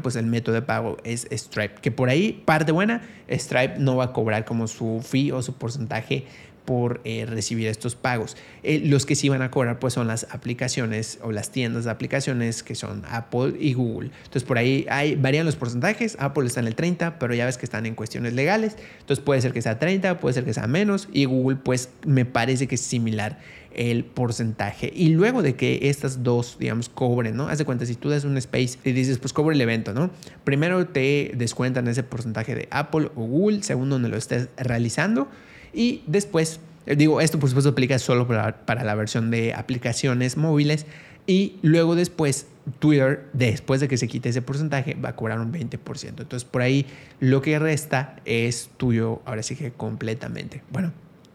[0.00, 1.80] pues el método de pago es Stripe.
[1.82, 5.54] Que por ahí, parte buena, Stripe no va a cobrar como su fee o su
[5.54, 6.24] porcentaje
[6.64, 8.36] por eh, recibir estos pagos.
[8.62, 11.90] Eh, los que sí van a cobrar pues son las aplicaciones o las tiendas de
[11.90, 14.10] aplicaciones que son Apple y Google.
[14.18, 16.16] Entonces por ahí hay, varían los porcentajes.
[16.18, 18.76] Apple está en el 30, pero ya ves que están en cuestiones legales.
[19.00, 22.24] Entonces puede ser que sea 30, puede ser que sea menos y Google pues me
[22.24, 23.38] parece que es similar
[23.74, 24.92] el porcentaje.
[24.94, 27.48] Y luego de que estas dos, digamos, cobren, ¿no?
[27.48, 30.10] Haz de cuenta, si tú das un space y dices, pues cobro el evento, ¿no?
[30.44, 35.28] Primero te descuentan ese porcentaje de Apple o Google, según donde lo estés realizando.
[35.74, 40.86] Y después, eh, digo, esto por supuesto aplica solo para, la versión de aplicaciones móviles.
[41.26, 42.46] Y luego después,
[42.78, 46.08] Twitter, después de que se quite ese porcentaje, va a cobrar un 20%.
[46.08, 46.86] Entonces, por ahí
[47.20, 50.62] lo que resta es tuyo, ahora sí que completamente.
[50.70, 50.92] Bueno,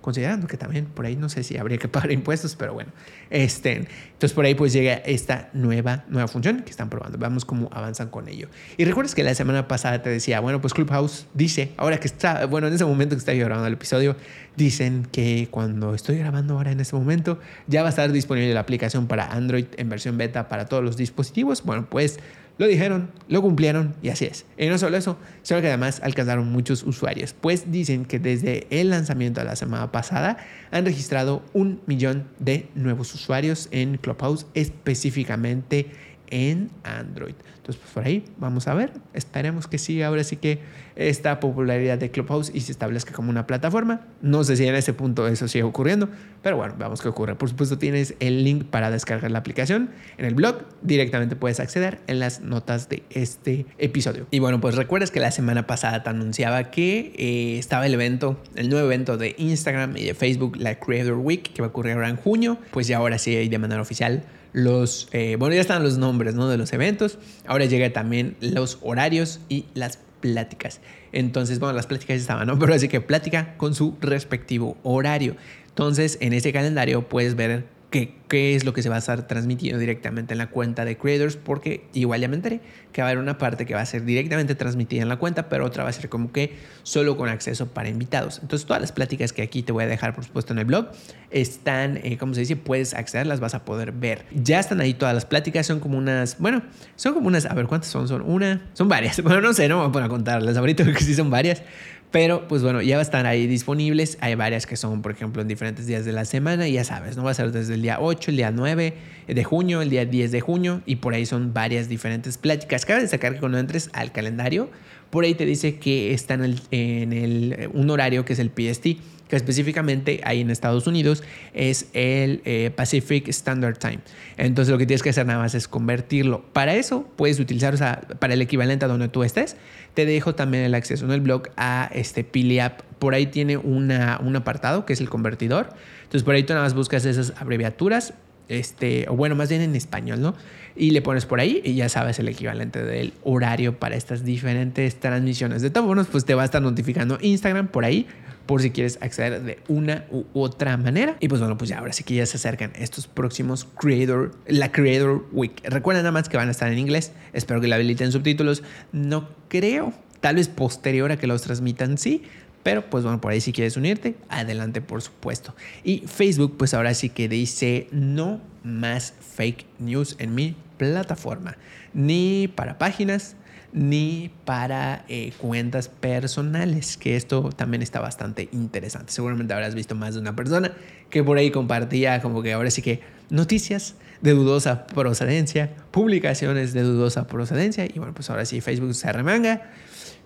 [0.09, 2.91] considerando que también por ahí no sé si habría que pagar impuestos, pero bueno,
[3.29, 7.69] este, entonces por ahí pues llega esta nueva, nueva función que están probando, vamos cómo
[7.71, 8.47] avanzan con ello.
[8.77, 12.47] Y recuerdas que la semana pasada te decía, bueno, pues Clubhouse dice, ahora que está,
[12.47, 14.15] bueno, en ese momento que está grabando el episodio,
[14.55, 18.61] dicen que cuando estoy grabando ahora en este momento, ya va a estar disponible la
[18.61, 21.63] aplicación para Android en versión beta para todos los dispositivos.
[21.63, 22.19] Bueno, pues
[22.59, 24.45] lo dijeron, lo cumplieron y así es.
[24.57, 28.89] Y no solo eso, sino que además alcanzaron muchos usuarios, pues dicen que desde el
[28.89, 30.37] lanzamiento de la semana pasada
[30.69, 35.87] han registrado un millón de nuevos usuarios en Clubhouse, específicamente
[36.29, 37.35] en Android.
[37.57, 38.91] Entonces, pues por ahí vamos a ver.
[39.13, 40.59] Esperemos que siga ahora sí que
[40.95, 44.01] esta popularidad de Clubhouse y se establezca como una plataforma.
[44.21, 46.09] No sé si en ese punto eso sigue ocurriendo,
[46.41, 47.35] pero bueno, vamos qué ocurre.
[47.35, 50.63] Por supuesto, tienes el link para descargar la aplicación en el blog.
[50.81, 54.27] Directamente puedes acceder en las notas de este episodio.
[54.31, 58.41] Y bueno, pues recuerdas que la semana pasada te anunciaba que eh, estaba el evento,
[58.55, 61.93] el nuevo evento de Instagram y de Facebook, la Creator Week, que va a ocurrir
[61.93, 62.57] ahora en junio.
[62.71, 66.47] Pues ya ahora sí, de manera oficial, los, eh, bueno, ya están los nombres ¿no?
[66.49, 67.17] de los eventos.
[67.45, 70.81] Ahora llega también los horarios y las pláticas.
[71.12, 72.59] Entonces, bueno, las pláticas estaban, ¿no?
[72.59, 75.35] Pero así que plática con su respectivo horario.
[75.67, 79.28] Entonces, en ese calendario puedes ver qué, qué es lo que se va a estar
[79.28, 83.12] transmitiendo directamente en la cuenta de creators, porque igual ya me enteré que va a
[83.12, 85.89] haber una parte que va a ser directamente transmitida en la cuenta, pero otra va
[85.89, 88.39] a ser como que solo con acceso para invitados.
[88.41, 90.88] Entonces todas las pláticas que aquí te voy a dejar, por supuesto, en el blog,
[91.30, 94.25] están, eh, como se dice, puedes acceder, las vas a poder ver.
[94.32, 96.63] Ya están ahí todas las pláticas, son como unas, bueno,
[96.95, 98.08] son como unas, a ver, ¿cuántas son?
[98.08, 100.84] Son una, son varias, bueno, no sé, no me voy a poner a contarlas ahorita,
[100.86, 101.62] porque sí son varias.
[102.11, 104.17] Pero pues bueno, ya va a estar ahí disponibles.
[104.21, 106.67] Hay varias que son, por ejemplo, en diferentes días de la semana.
[106.67, 107.23] Y ya sabes, ¿no?
[107.23, 108.93] Va a ser desde el día 8, el día 9
[109.27, 110.81] de junio, el día 10 de junio.
[110.87, 112.85] Y por ahí son varias diferentes pláticas.
[112.85, 114.71] Cabe destacar que cuando entres al calendario,
[115.11, 118.49] por ahí te dice que está en, el, en el, un horario que es el
[118.49, 118.87] PST
[119.29, 123.99] que específicamente ahí en Estados Unidos es el eh, Pacific Standard Time.
[124.37, 126.43] Entonces lo que tienes que hacer nada más es convertirlo.
[126.51, 129.55] Para eso puedes utilizar, o sea, para el equivalente a donde tú estés,
[129.93, 132.81] te dejo también el acceso en el blog a este PiliApp.
[132.97, 135.69] Por ahí tiene una, un apartado que es el convertidor.
[135.99, 138.15] Entonces por ahí tú nada más buscas esas abreviaturas
[138.49, 140.35] este, o bueno, más bien en español, ¿no?
[140.75, 144.99] Y le pones por ahí y ya sabes el equivalente del horario para estas diferentes
[144.99, 145.62] transmisiones.
[145.62, 148.07] De todos modos, pues te va a estar notificando Instagram por ahí
[148.49, 151.17] por si quieres acceder de una u otra manera.
[151.19, 154.71] Y pues bueno, pues ya ahora sí que ya se acercan estos próximos Creator, la
[154.71, 155.62] Creator Week.
[155.65, 157.12] Recuerden nada más que van a estar en inglés.
[157.31, 158.63] Espero que la habiliten subtítulos.
[158.91, 162.23] No creo, tal vez posterior a que los transmitan, sí.
[162.63, 165.55] Pero pues bueno, por ahí si quieres unirte, adelante por supuesto.
[165.83, 171.57] Y Facebook pues ahora sí que dice no más fake news en mi plataforma.
[171.93, 173.35] Ni para páginas,
[173.71, 179.11] ni para eh, cuentas personales, que esto también está bastante interesante.
[179.11, 180.71] Seguramente habrás visto más de una persona
[181.09, 186.81] que por ahí compartía como que ahora sí que noticias de dudosa procedencia, publicaciones de
[186.81, 189.71] dudosa procedencia y bueno, pues ahora sí Facebook se remanga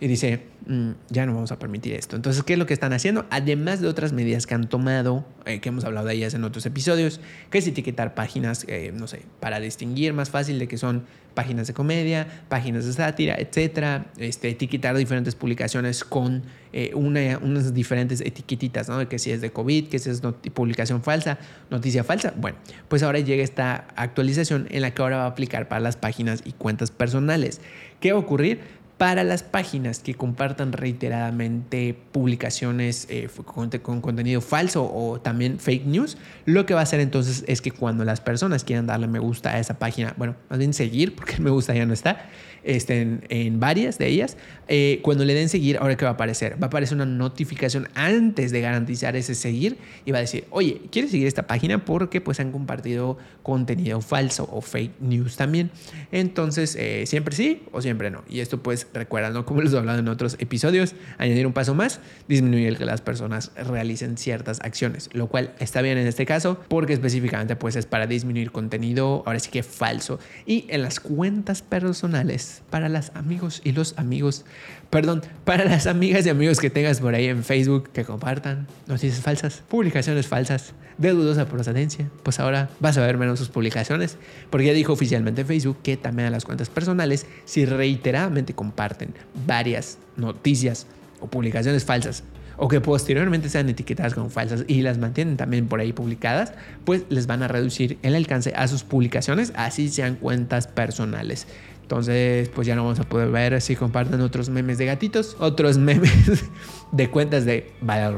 [0.04, 2.18] y dice, mm, ya no vamos a permitir esto.
[2.18, 3.26] Entonces, ¿qué es lo que están haciendo?
[3.30, 6.66] Además de otras medidas que han tomado, eh, que hemos hablado de ellas en otros
[6.66, 11.06] episodios, que es etiquetar páginas, eh, no sé, para distinguir más fácil de que son
[11.34, 17.74] páginas de comedia, páginas de sátira, etcétera, este, etiquetar diferentes publicaciones con eh, una, unas
[17.74, 19.08] diferentes etiquetitas, ¿no?
[19.08, 20.22] Que si es de COVID, que si es
[20.54, 21.40] publicación falsa,
[21.70, 22.34] noticia falsa.
[22.36, 22.58] Bueno,
[22.90, 26.42] pues ahora llega esta actualización en la que ahora va a aplicar para las páginas
[26.44, 27.62] y cuentas personales.
[28.02, 28.83] ¿Qué va a ocurrir?
[29.04, 35.86] Para las páginas que compartan reiteradamente publicaciones eh, con, con, contenido falso o también fake
[35.86, 39.20] news, lo que va a hacer entonces es que cuando las personas quieran darle me
[39.20, 42.30] gusta a esa página, bueno, más bien seguir, porque el me gusta ya no está,
[42.64, 44.38] estén en varias de ellas,
[44.68, 47.90] eh, cuando le den seguir, ahora que va a aparecer, va a aparecer una notificación
[47.96, 51.84] antes de garantizar ese seguir y va a decir, oye, ¿quieres seguir esta página?
[51.84, 55.72] Porque pues han compartido contenido falso o fake news también.
[56.12, 58.24] Entonces, eh, siempre sí o siempre no.
[58.30, 59.46] Y esto pues recuerda, ¿no?
[59.46, 63.02] Como les he hablado en otros episodios, añadir un paso más, disminuir el que las
[63.02, 67.86] personas realicen ciertas acciones, lo cual está bien en este caso porque específicamente pues es
[67.86, 70.20] para disminuir contenido, ahora sí que falso.
[70.46, 74.46] Y en las cuentas personales para las amigos y los amigos,
[74.94, 79.22] perdón, para las amigas y amigos que tengas por ahí en Facebook que compartan noticias
[79.22, 84.18] falsas, publicaciones falsas de dudosa procedencia, pues ahora vas a ver menos sus publicaciones,
[84.52, 89.16] porque ya dijo oficialmente Facebook que también a las cuentas personales, si reiteradamente comparten
[89.48, 90.86] varias noticias
[91.22, 92.24] o publicaciones falsas
[92.56, 96.54] o que posteriormente sean etiquetadas como falsas y las mantienen también por ahí publicadas,
[96.86, 101.48] pues les van a reducir el alcance a sus publicaciones, así sean cuentas personales.
[101.94, 105.78] Entonces, pues ya no vamos a poder ver si comparten otros memes de gatitos, otros
[105.80, 106.46] memes
[106.92, 108.12] de cuentas de, vaya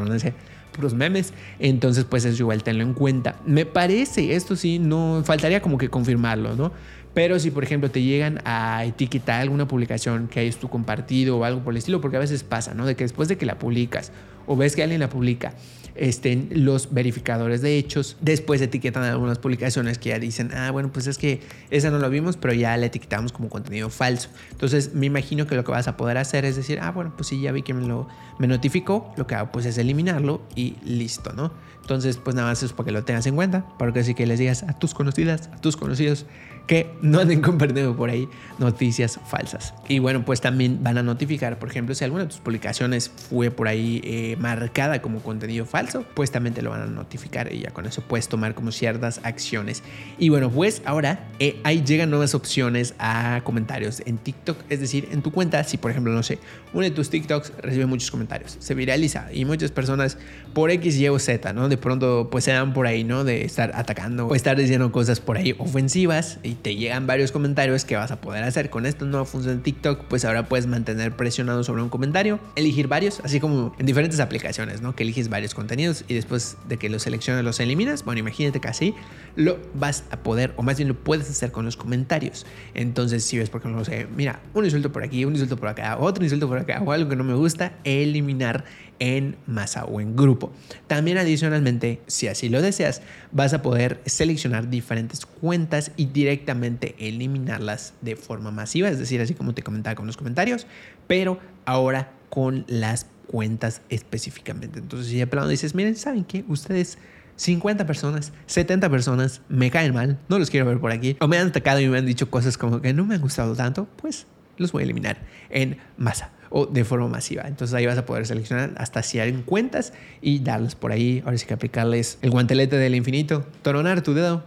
[0.71, 1.33] puros memes.
[1.59, 3.35] Entonces, pues es igual, tenlo en cuenta.
[3.45, 6.71] Me parece, esto sí, no, faltaría como que confirmarlo, ¿no?
[7.13, 11.43] Pero si, por ejemplo, te llegan a etiquetar alguna publicación que hayas tú compartido o
[11.43, 12.85] algo por el estilo, porque a veces pasa, ¿no?
[12.85, 14.13] De que después de que la publicas
[14.47, 15.53] o ves que alguien la publica
[15.95, 18.17] estén los verificadores de hechos.
[18.21, 22.09] Después etiquetan algunas publicaciones que ya dicen, ah, bueno, pues es que esa no lo
[22.09, 24.29] vimos, pero ya la etiquetamos como contenido falso.
[24.51, 27.27] Entonces, me imagino que lo que vas a poder hacer es decir, ah, bueno, pues
[27.27, 30.75] sí, ya vi que me lo me notificó, lo que hago pues es eliminarlo y
[30.83, 31.53] listo, ¿no?
[31.81, 34.25] Entonces, pues nada más es para que lo tengas en cuenta, para que así que
[34.25, 36.25] les digas a tus conocidas, a tus conocidos
[36.67, 39.73] que no anden compartiendo por ahí noticias falsas.
[39.87, 43.51] Y bueno, pues también van a notificar, por ejemplo, si alguna de tus publicaciones fue
[43.51, 47.59] por ahí eh, marcada como contenido falso, pues también te lo van a notificar y
[47.59, 49.83] ya con eso puedes tomar como ciertas acciones.
[50.17, 55.09] Y bueno, pues ahora eh, ahí llegan nuevas opciones a comentarios en TikTok, es decir,
[55.11, 56.39] en tu cuenta, si por ejemplo, no sé,
[56.73, 60.17] uno de tus TikToks recibe muchos comentarios, se viraliza y muchas personas
[60.53, 61.69] por X, Y o Z, ¿no?
[61.69, 63.23] De pronto pues se dan por ahí, ¿no?
[63.23, 67.95] De estar atacando o estar diciendo cosas por ahí ofensivas te llegan varios comentarios que
[67.95, 71.63] vas a poder hacer con esta nueva función de TikTok, pues ahora puedes mantener presionado
[71.63, 74.95] sobre un comentario, elegir varios, así como en diferentes aplicaciones, ¿no?
[74.95, 78.67] Que eliges varios contenidos y después de que los selecciones los eliminas, bueno, imagínate que
[78.67, 78.95] así
[79.35, 82.45] lo vas a poder, o más bien lo puedes hacer con los comentarios.
[82.73, 85.69] Entonces, si ves, por ejemplo, no sé, mira, un insulto por aquí, un insulto por
[85.69, 88.65] acá, otro insulto por acá, o algo que no me gusta, eliminar
[88.99, 90.51] en masa o en grupo.
[90.87, 97.93] También adicionalmente, si así lo deseas, vas a poder seleccionar diferentes cuentas y directamente eliminarlas
[98.01, 100.67] de forma masiva, es decir, así como te comentaba con los comentarios,
[101.07, 104.79] pero ahora con las cuentas específicamente.
[104.79, 106.43] Entonces, si de plano dices, miren, ¿saben qué?
[106.47, 106.97] Ustedes
[107.37, 111.37] 50 personas, 70 personas me caen mal, no los quiero ver por aquí, o me
[111.37, 114.25] han atacado y me han dicho cosas como que no me han gustado tanto, pues
[114.57, 115.17] los voy a eliminar
[115.49, 117.43] en masa o de forma masiva.
[117.49, 119.91] Entonces ahí vas a poder seleccionar hasta 100 cuentas
[120.21, 124.41] y darles por ahí, ahora sí que aplicarles el guantelete del infinito, toronar tu dedo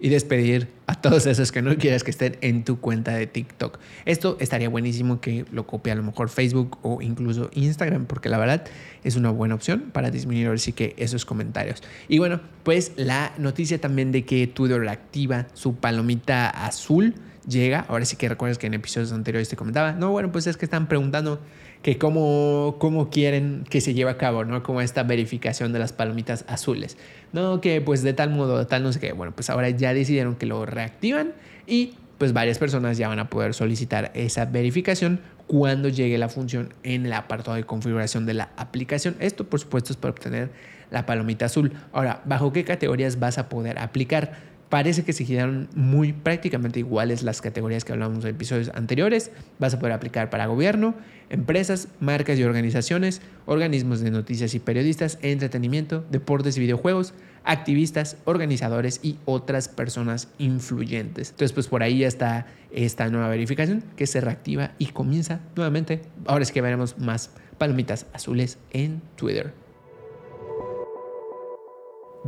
[0.00, 3.78] y despedir a todos esos que no quieras que estén en tu cuenta de TikTok.
[4.06, 8.38] Esto estaría buenísimo que lo copie a lo mejor Facebook o incluso Instagram, porque la
[8.38, 8.64] verdad
[9.04, 11.82] es una buena opción para disminuir ahora sí que esos comentarios.
[12.08, 17.14] Y bueno, pues la noticia también de que Twitter activa su palomita azul
[17.46, 17.84] llega.
[17.88, 19.92] Ahora sí que recuerdas que en episodios anteriores te comentaba.
[19.92, 21.40] No, bueno, pues es que están preguntando
[21.82, 24.62] que cómo, cómo quieren que se lleve a cabo, ¿no?
[24.62, 26.96] Como esta verificación de las palomitas azules.
[27.32, 29.12] No, que pues de tal modo, tal no sé qué.
[29.12, 31.32] Bueno, pues ahora ya decidieron que lo reactivan
[31.66, 36.72] y pues varias personas ya van a poder solicitar esa verificación cuando llegue la función
[36.82, 39.16] en el apartado de configuración de la aplicación.
[39.20, 40.50] Esto por supuesto es para obtener
[40.90, 41.72] la palomita azul.
[41.92, 44.55] Ahora, ¿bajo qué categorías vas a poder aplicar?
[44.68, 49.30] Parece que se quedaron muy prácticamente iguales las categorías que hablamos en episodios anteriores.
[49.60, 50.94] Vas a poder aplicar para gobierno,
[51.30, 58.98] empresas, marcas y organizaciones, organismos de noticias y periodistas, entretenimiento, deportes y videojuegos, activistas, organizadores
[59.04, 61.30] y otras personas influyentes.
[61.30, 66.02] Entonces, pues por ahí ya está esta nueva verificación que se reactiva y comienza nuevamente.
[66.26, 69.65] Ahora es que veremos más palomitas azules en Twitter.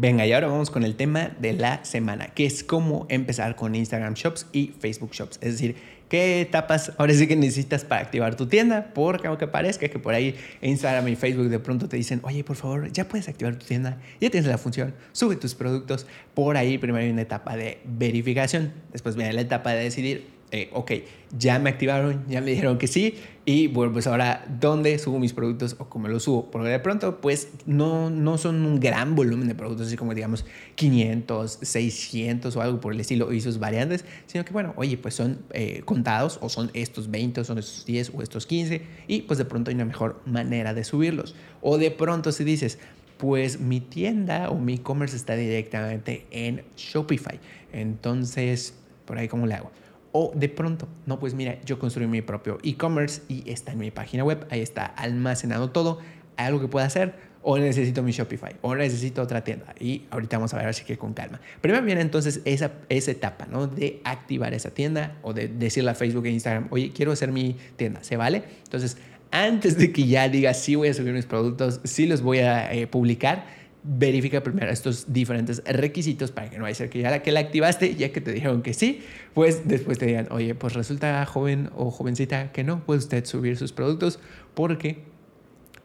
[0.00, 3.74] Venga, y ahora vamos con el tema de la semana, que es cómo empezar con
[3.74, 5.40] Instagram Shops y Facebook Shops.
[5.42, 5.74] Es decir,
[6.08, 10.14] qué etapas ahora sí que necesitas para activar tu tienda, porque aunque parezca que por
[10.14, 13.66] ahí Instagram y Facebook de pronto te dicen, oye, por favor, ya puedes activar tu
[13.66, 16.06] tienda, ya tienes la función, sube tus productos.
[16.32, 20.70] Por ahí primero hay una etapa de verificación, después viene la etapa de decidir eh,
[20.72, 20.92] ok,
[21.36, 25.32] ya me activaron, ya me dijeron que sí, y bueno, pues ahora, ¿dónde subo mis
[25.32, 26.50] productos o cómo los subo?
[26.50, 30.44] Porque de pronto, pues no, no son un gran volumen de productos, así como digamos
[30.74, 35.14] 500, 600 o algo por el estilo, y sus variantes, sino que bueno, oye, pues
[35.14, 39.22] son eh, contados, o son estos 20, o son estos 10, o estos 15, y
[39.22, 41.34] pues de pronto hay una mejor manera de subirlos.
[41.60, 42.78] O de pronto si dices,
[43.18, 47.40] pues mi tienda o mi e-commerce está directamente en Shopify,
[47.72, 49.70] entonces, por ahí, ¿cómo le hago?
[50.12, 53.90] O de pronto, no, pues mira, yo construí mi propio e-commerce y está en mi
[53.90, 55.98] página web, ahí está almacenado todo,
[56.36, 57.14] ¿hay algo que pueda hacer?
[57.42, 59.74] O necesito mi Shopify, o necesito otra tienda.
[59.78, 61.40] Y ahorita vamos a ver así que con calma.
[61.60, 63.66] Primero viene entonces esa, esa etapa, ¿no?
[63.66, 67.56] De activar esa tienda o de decirle a Facebook e Instagram, oye, quiero hacer mi
[67.76, 68.42] tienda, ¿se vale?
[68.64, 68.96] Entonces,
[69.30, 72.72] antes de que ya digas, sí voy a subir mis productos, sí los voy a
[72.72, 73.46] eh, publicar,
[73.82, 77.32] verifica primero estos diferentes requisitos para que no vaya a ser que ya la que
[77.32, 79.02] la activaste, ya que te dijeron que sí,
[79.34, 83.56] pues después te digan, oye, pues resulta joven o jovencita que no puede usted subir
[83.56, 84.18] sus productos
[84.54, 85.04] porque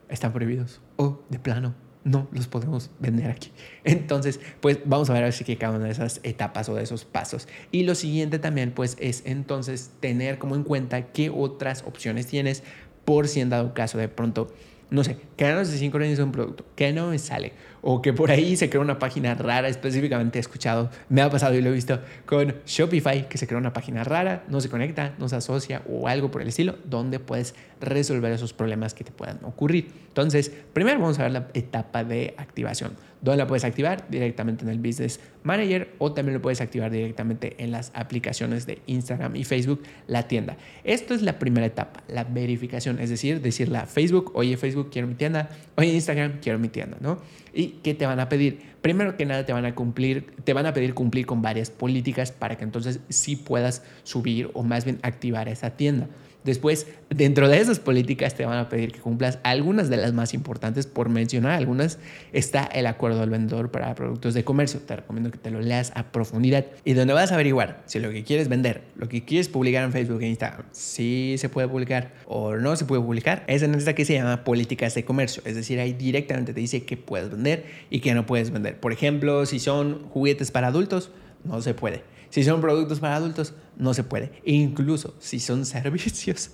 [0.10, 3.52] están prohibidos o de plano no los podemos vender aquí.
[3.84, 7.06] Entonces, pues vamos a ver si que cada una de esas etapas o de esos
[7.06, 7.48] pasos.
[7.72, 12.64] Y lo siguiente también, pues es entonces tener como en cuenta qué otras opciones tienes
[13.06, 14.54] por si en dado caso de pronto
[14.94, 18.30] no sé, que no se sincroniza un producto, que no me sale, o que por
[18.30, 21.74] ahí se crea una página rara, específicamente he escuchado, me ha pasado y lo he
[21.74, 25.82] visto con Shopify, que se crea una página rara, no se conecta, no se asocia
[25.90, 29.92] o algo por el estilo, donde puedes resolver esos problemas que te puedan ocurrir.
[30.10, 32.92] Entonces, primero vamos a ver la etapa de activación.
[33.24, 34.06] ¿Dónde la puedes activar?
[34.10, 38.82] Directamente en el Business Manager o también lo puedes activar directamente en las aplicaciones de
[38.86, 40.58] Instagram y Facebook, la tienda.
[40.84, 45.08] Esto es la primera etapa, la verificación, es decir, decirle a Facebook, oye Facebook, quiero
[45.08, 47.20] mi tienda, oye Instagram, quiero mi tienda, ¿no?
[47.54, 48.60] ¿Y qué te van a pedir?
[48.82, 52.34] Primero que nada te van a cumplir, te van a pedir cumplir con varias políticas
[52.34, 56.10] para que entonces sí puedas subir o más bien activar esa tienda.
[56.44, 60.34] Después, dentro de esas políticas te van a pedir que cumplas algunas de las más
[60.34, 62.00] importantes, por mencionar algunas,
[62.34, 64.80] está el acuerdo del vendedor para productos de comercio.
[64.82, 68.12] Te recomiendo que te lo leas a profundidad y donde vas a averiguar si lo
[68.12, 72.14] que quieres vender, lo que quieres publicar en Facebook e Instagram, si se puede publicar
[72.26, 75.42] o no se puede publicar, es en esta que se llama políticas de comercio.
[75.46, 78.80] Es decir, ahí directamente te dice qué puedes vender y qué no puedes vender.
[78.80, 81.12] Por ejemplo, si son juguetes para adultos,
[81.44, 82.04] no se puede.
[82.34, 84.32] Si son productos para adultos, no se puede.
[84.44, 86.50] incluso si son servicios,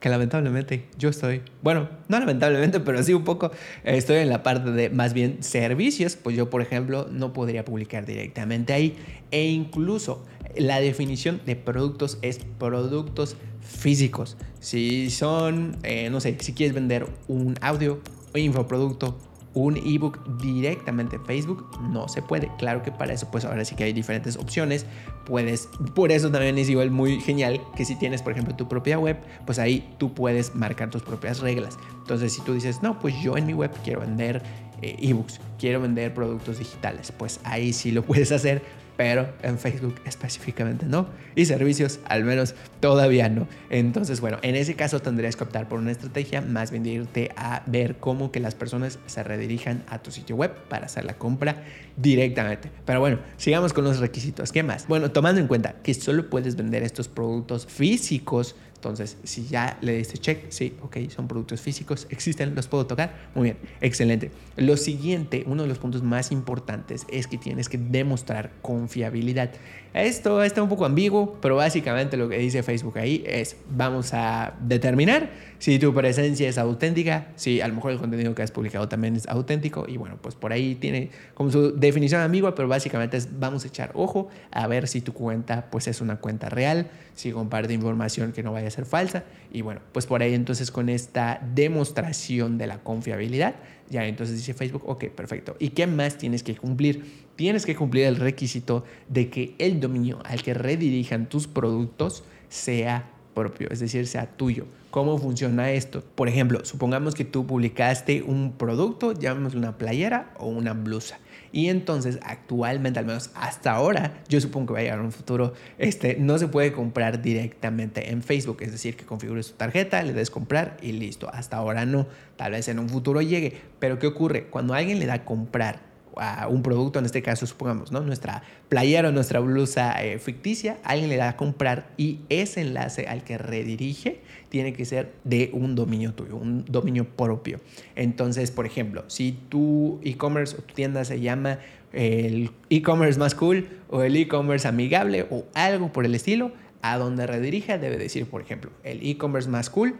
[0.00, 3.50] que lamentablemente yo estoy, bueno, no lamentablemente, pero sí un poco,
[3.84, 8.06] estoy en la parte de más bien servicios, pues yo, por ejemplo, no podría publicar
[8.06, 8.96] directamente ahí.
[9.30, 10.24] E incluso
[10.56, 14.38] la definición de productos es productos físicos.
[14.60, 18.00] Si son, eh, no sé, si quieres vender un audio
[18.34, 19.18] o infoproducto
[19.54, 22.50] un ebook directamente en Facebook no se puede.
[22.58, 24.86] Claro que para eso pues ahora sí que hay diferentes opciones.
[25.24, 28.98] Puedes, por eso también es igual muy genial que si tienes por ejemplo tu propia
[28.98, 31.78] web, pues ahí tú puedes marcar tus propias reglas.
[31.98, 34.42] Entonces si tú dices, no, pues yo en mi web quiero vender
[34.82, 39.96] eh, ebooks, quiero vender productos digitales, pues ahí sí lo puedes hacer pero en Facebook
[40.04, 41.08] específicamente no.
[41.34, 43.48] Y servicios, al menos todavía no.
[43.70, 47.30] Entonces, bueno, en ese caso tendrías que optar por una estrategia más bien de irte
[47.36, 51.14] a ver cómo que las personas se redirijan a tu sitio web para hacer la
[51.14, 51.64] compra
[51.96, 52.70] directamente.
[52.84, 54.52] Pero bueno, sigamos con los requisitos.
[54.52, 54.86] ¿Qué más?
[54.86, 59.96] Bueno, tomando en cuenta que solo puedes vender estos productos físicos entonces, si ya le
[59.96, 63.30] diste check, sí, ok, son productos físicos, existen, los puedo tocar.
[63.34, 64.30] Muy bien, excelente.
[64.56, 69.52] Lo siguiente, uno de los puntos más importantes es que tienes que demostrar confiabilidad.
[69.94, 74.54] Esto está un poco ambiguo, pero básicamente lo que dice Facebook ahí es, vamos a
[74.60, 78.88] determinar si tu presencia es auténtica, si a lo mejor el contenido que has publicado
[78.88, 83.16] también es auténtico y bueno, pues por ahí tiene como su definición ambigua, pero básicamente
[83.16, 86.90] es, vamos a echar ojo a ver si tu cuenta pues es una cuenta real,
[87.14, 90.88] si comparte información que no vaya ser falsa y bueno, pues por ahí entonces con
[90.88, 93.54] esta demostración de la confiabilidad,
[93.88, 95.56] ya entonces dice Facebook, ok, perfecto.
[95.58, 97.24] ¿Y qué más tienes que cumplir?
[97.36, 103.10] tienes que cumplir el requisito de que el dominio al que redirijan tus productos sea
[103.34, 104.66] propio, es decir, sea tuyo.
[104.90, 106.04] ¿Cómo funciona esto?
[106.14, 111.18] Por ejemplo, supongamos que tú publicaste un producto, llamémoslo una playera o una blusa.
[111.54, 115.52] Y entonces, actualmente, al menos hasta ahora, yo supongo que va a llegar un futuro,
[115.78, 118.56] este, no se puede comprar directamente en Facebook.
[118.62, 121.30] Es decir, que configures tu tarjeta, le des comprar y listo.
[121.32, 122.08] Hasta ahora no.
[122.34, 123.56] Tal vez en un futuro llegue.
[123.78, 124.48] Pero ¿qué ocurre?
[124.48, 128.00] Cuando alguien le da comprar a un producto, en este caso supongamos, ¿no?
[128.00, 133.06] Nuestra playera o nuestra blusa eh, ficticia, alguien le da a comprar y ese enlace
[133.06, 137.60] al que redirige tiene que ser de un dominio tuyo, un dominio propio.
[137.96, 141.58] Entonces, por ejemplo, si tu e-commerce o tu tienda se llama
[141.92, 146.52] el e-commerce más cool o el e-commerce amigable o algo por el estilo,
[146.82, 149.94] a donde redirija debe decir, por ejemplo, el e-commerce más cool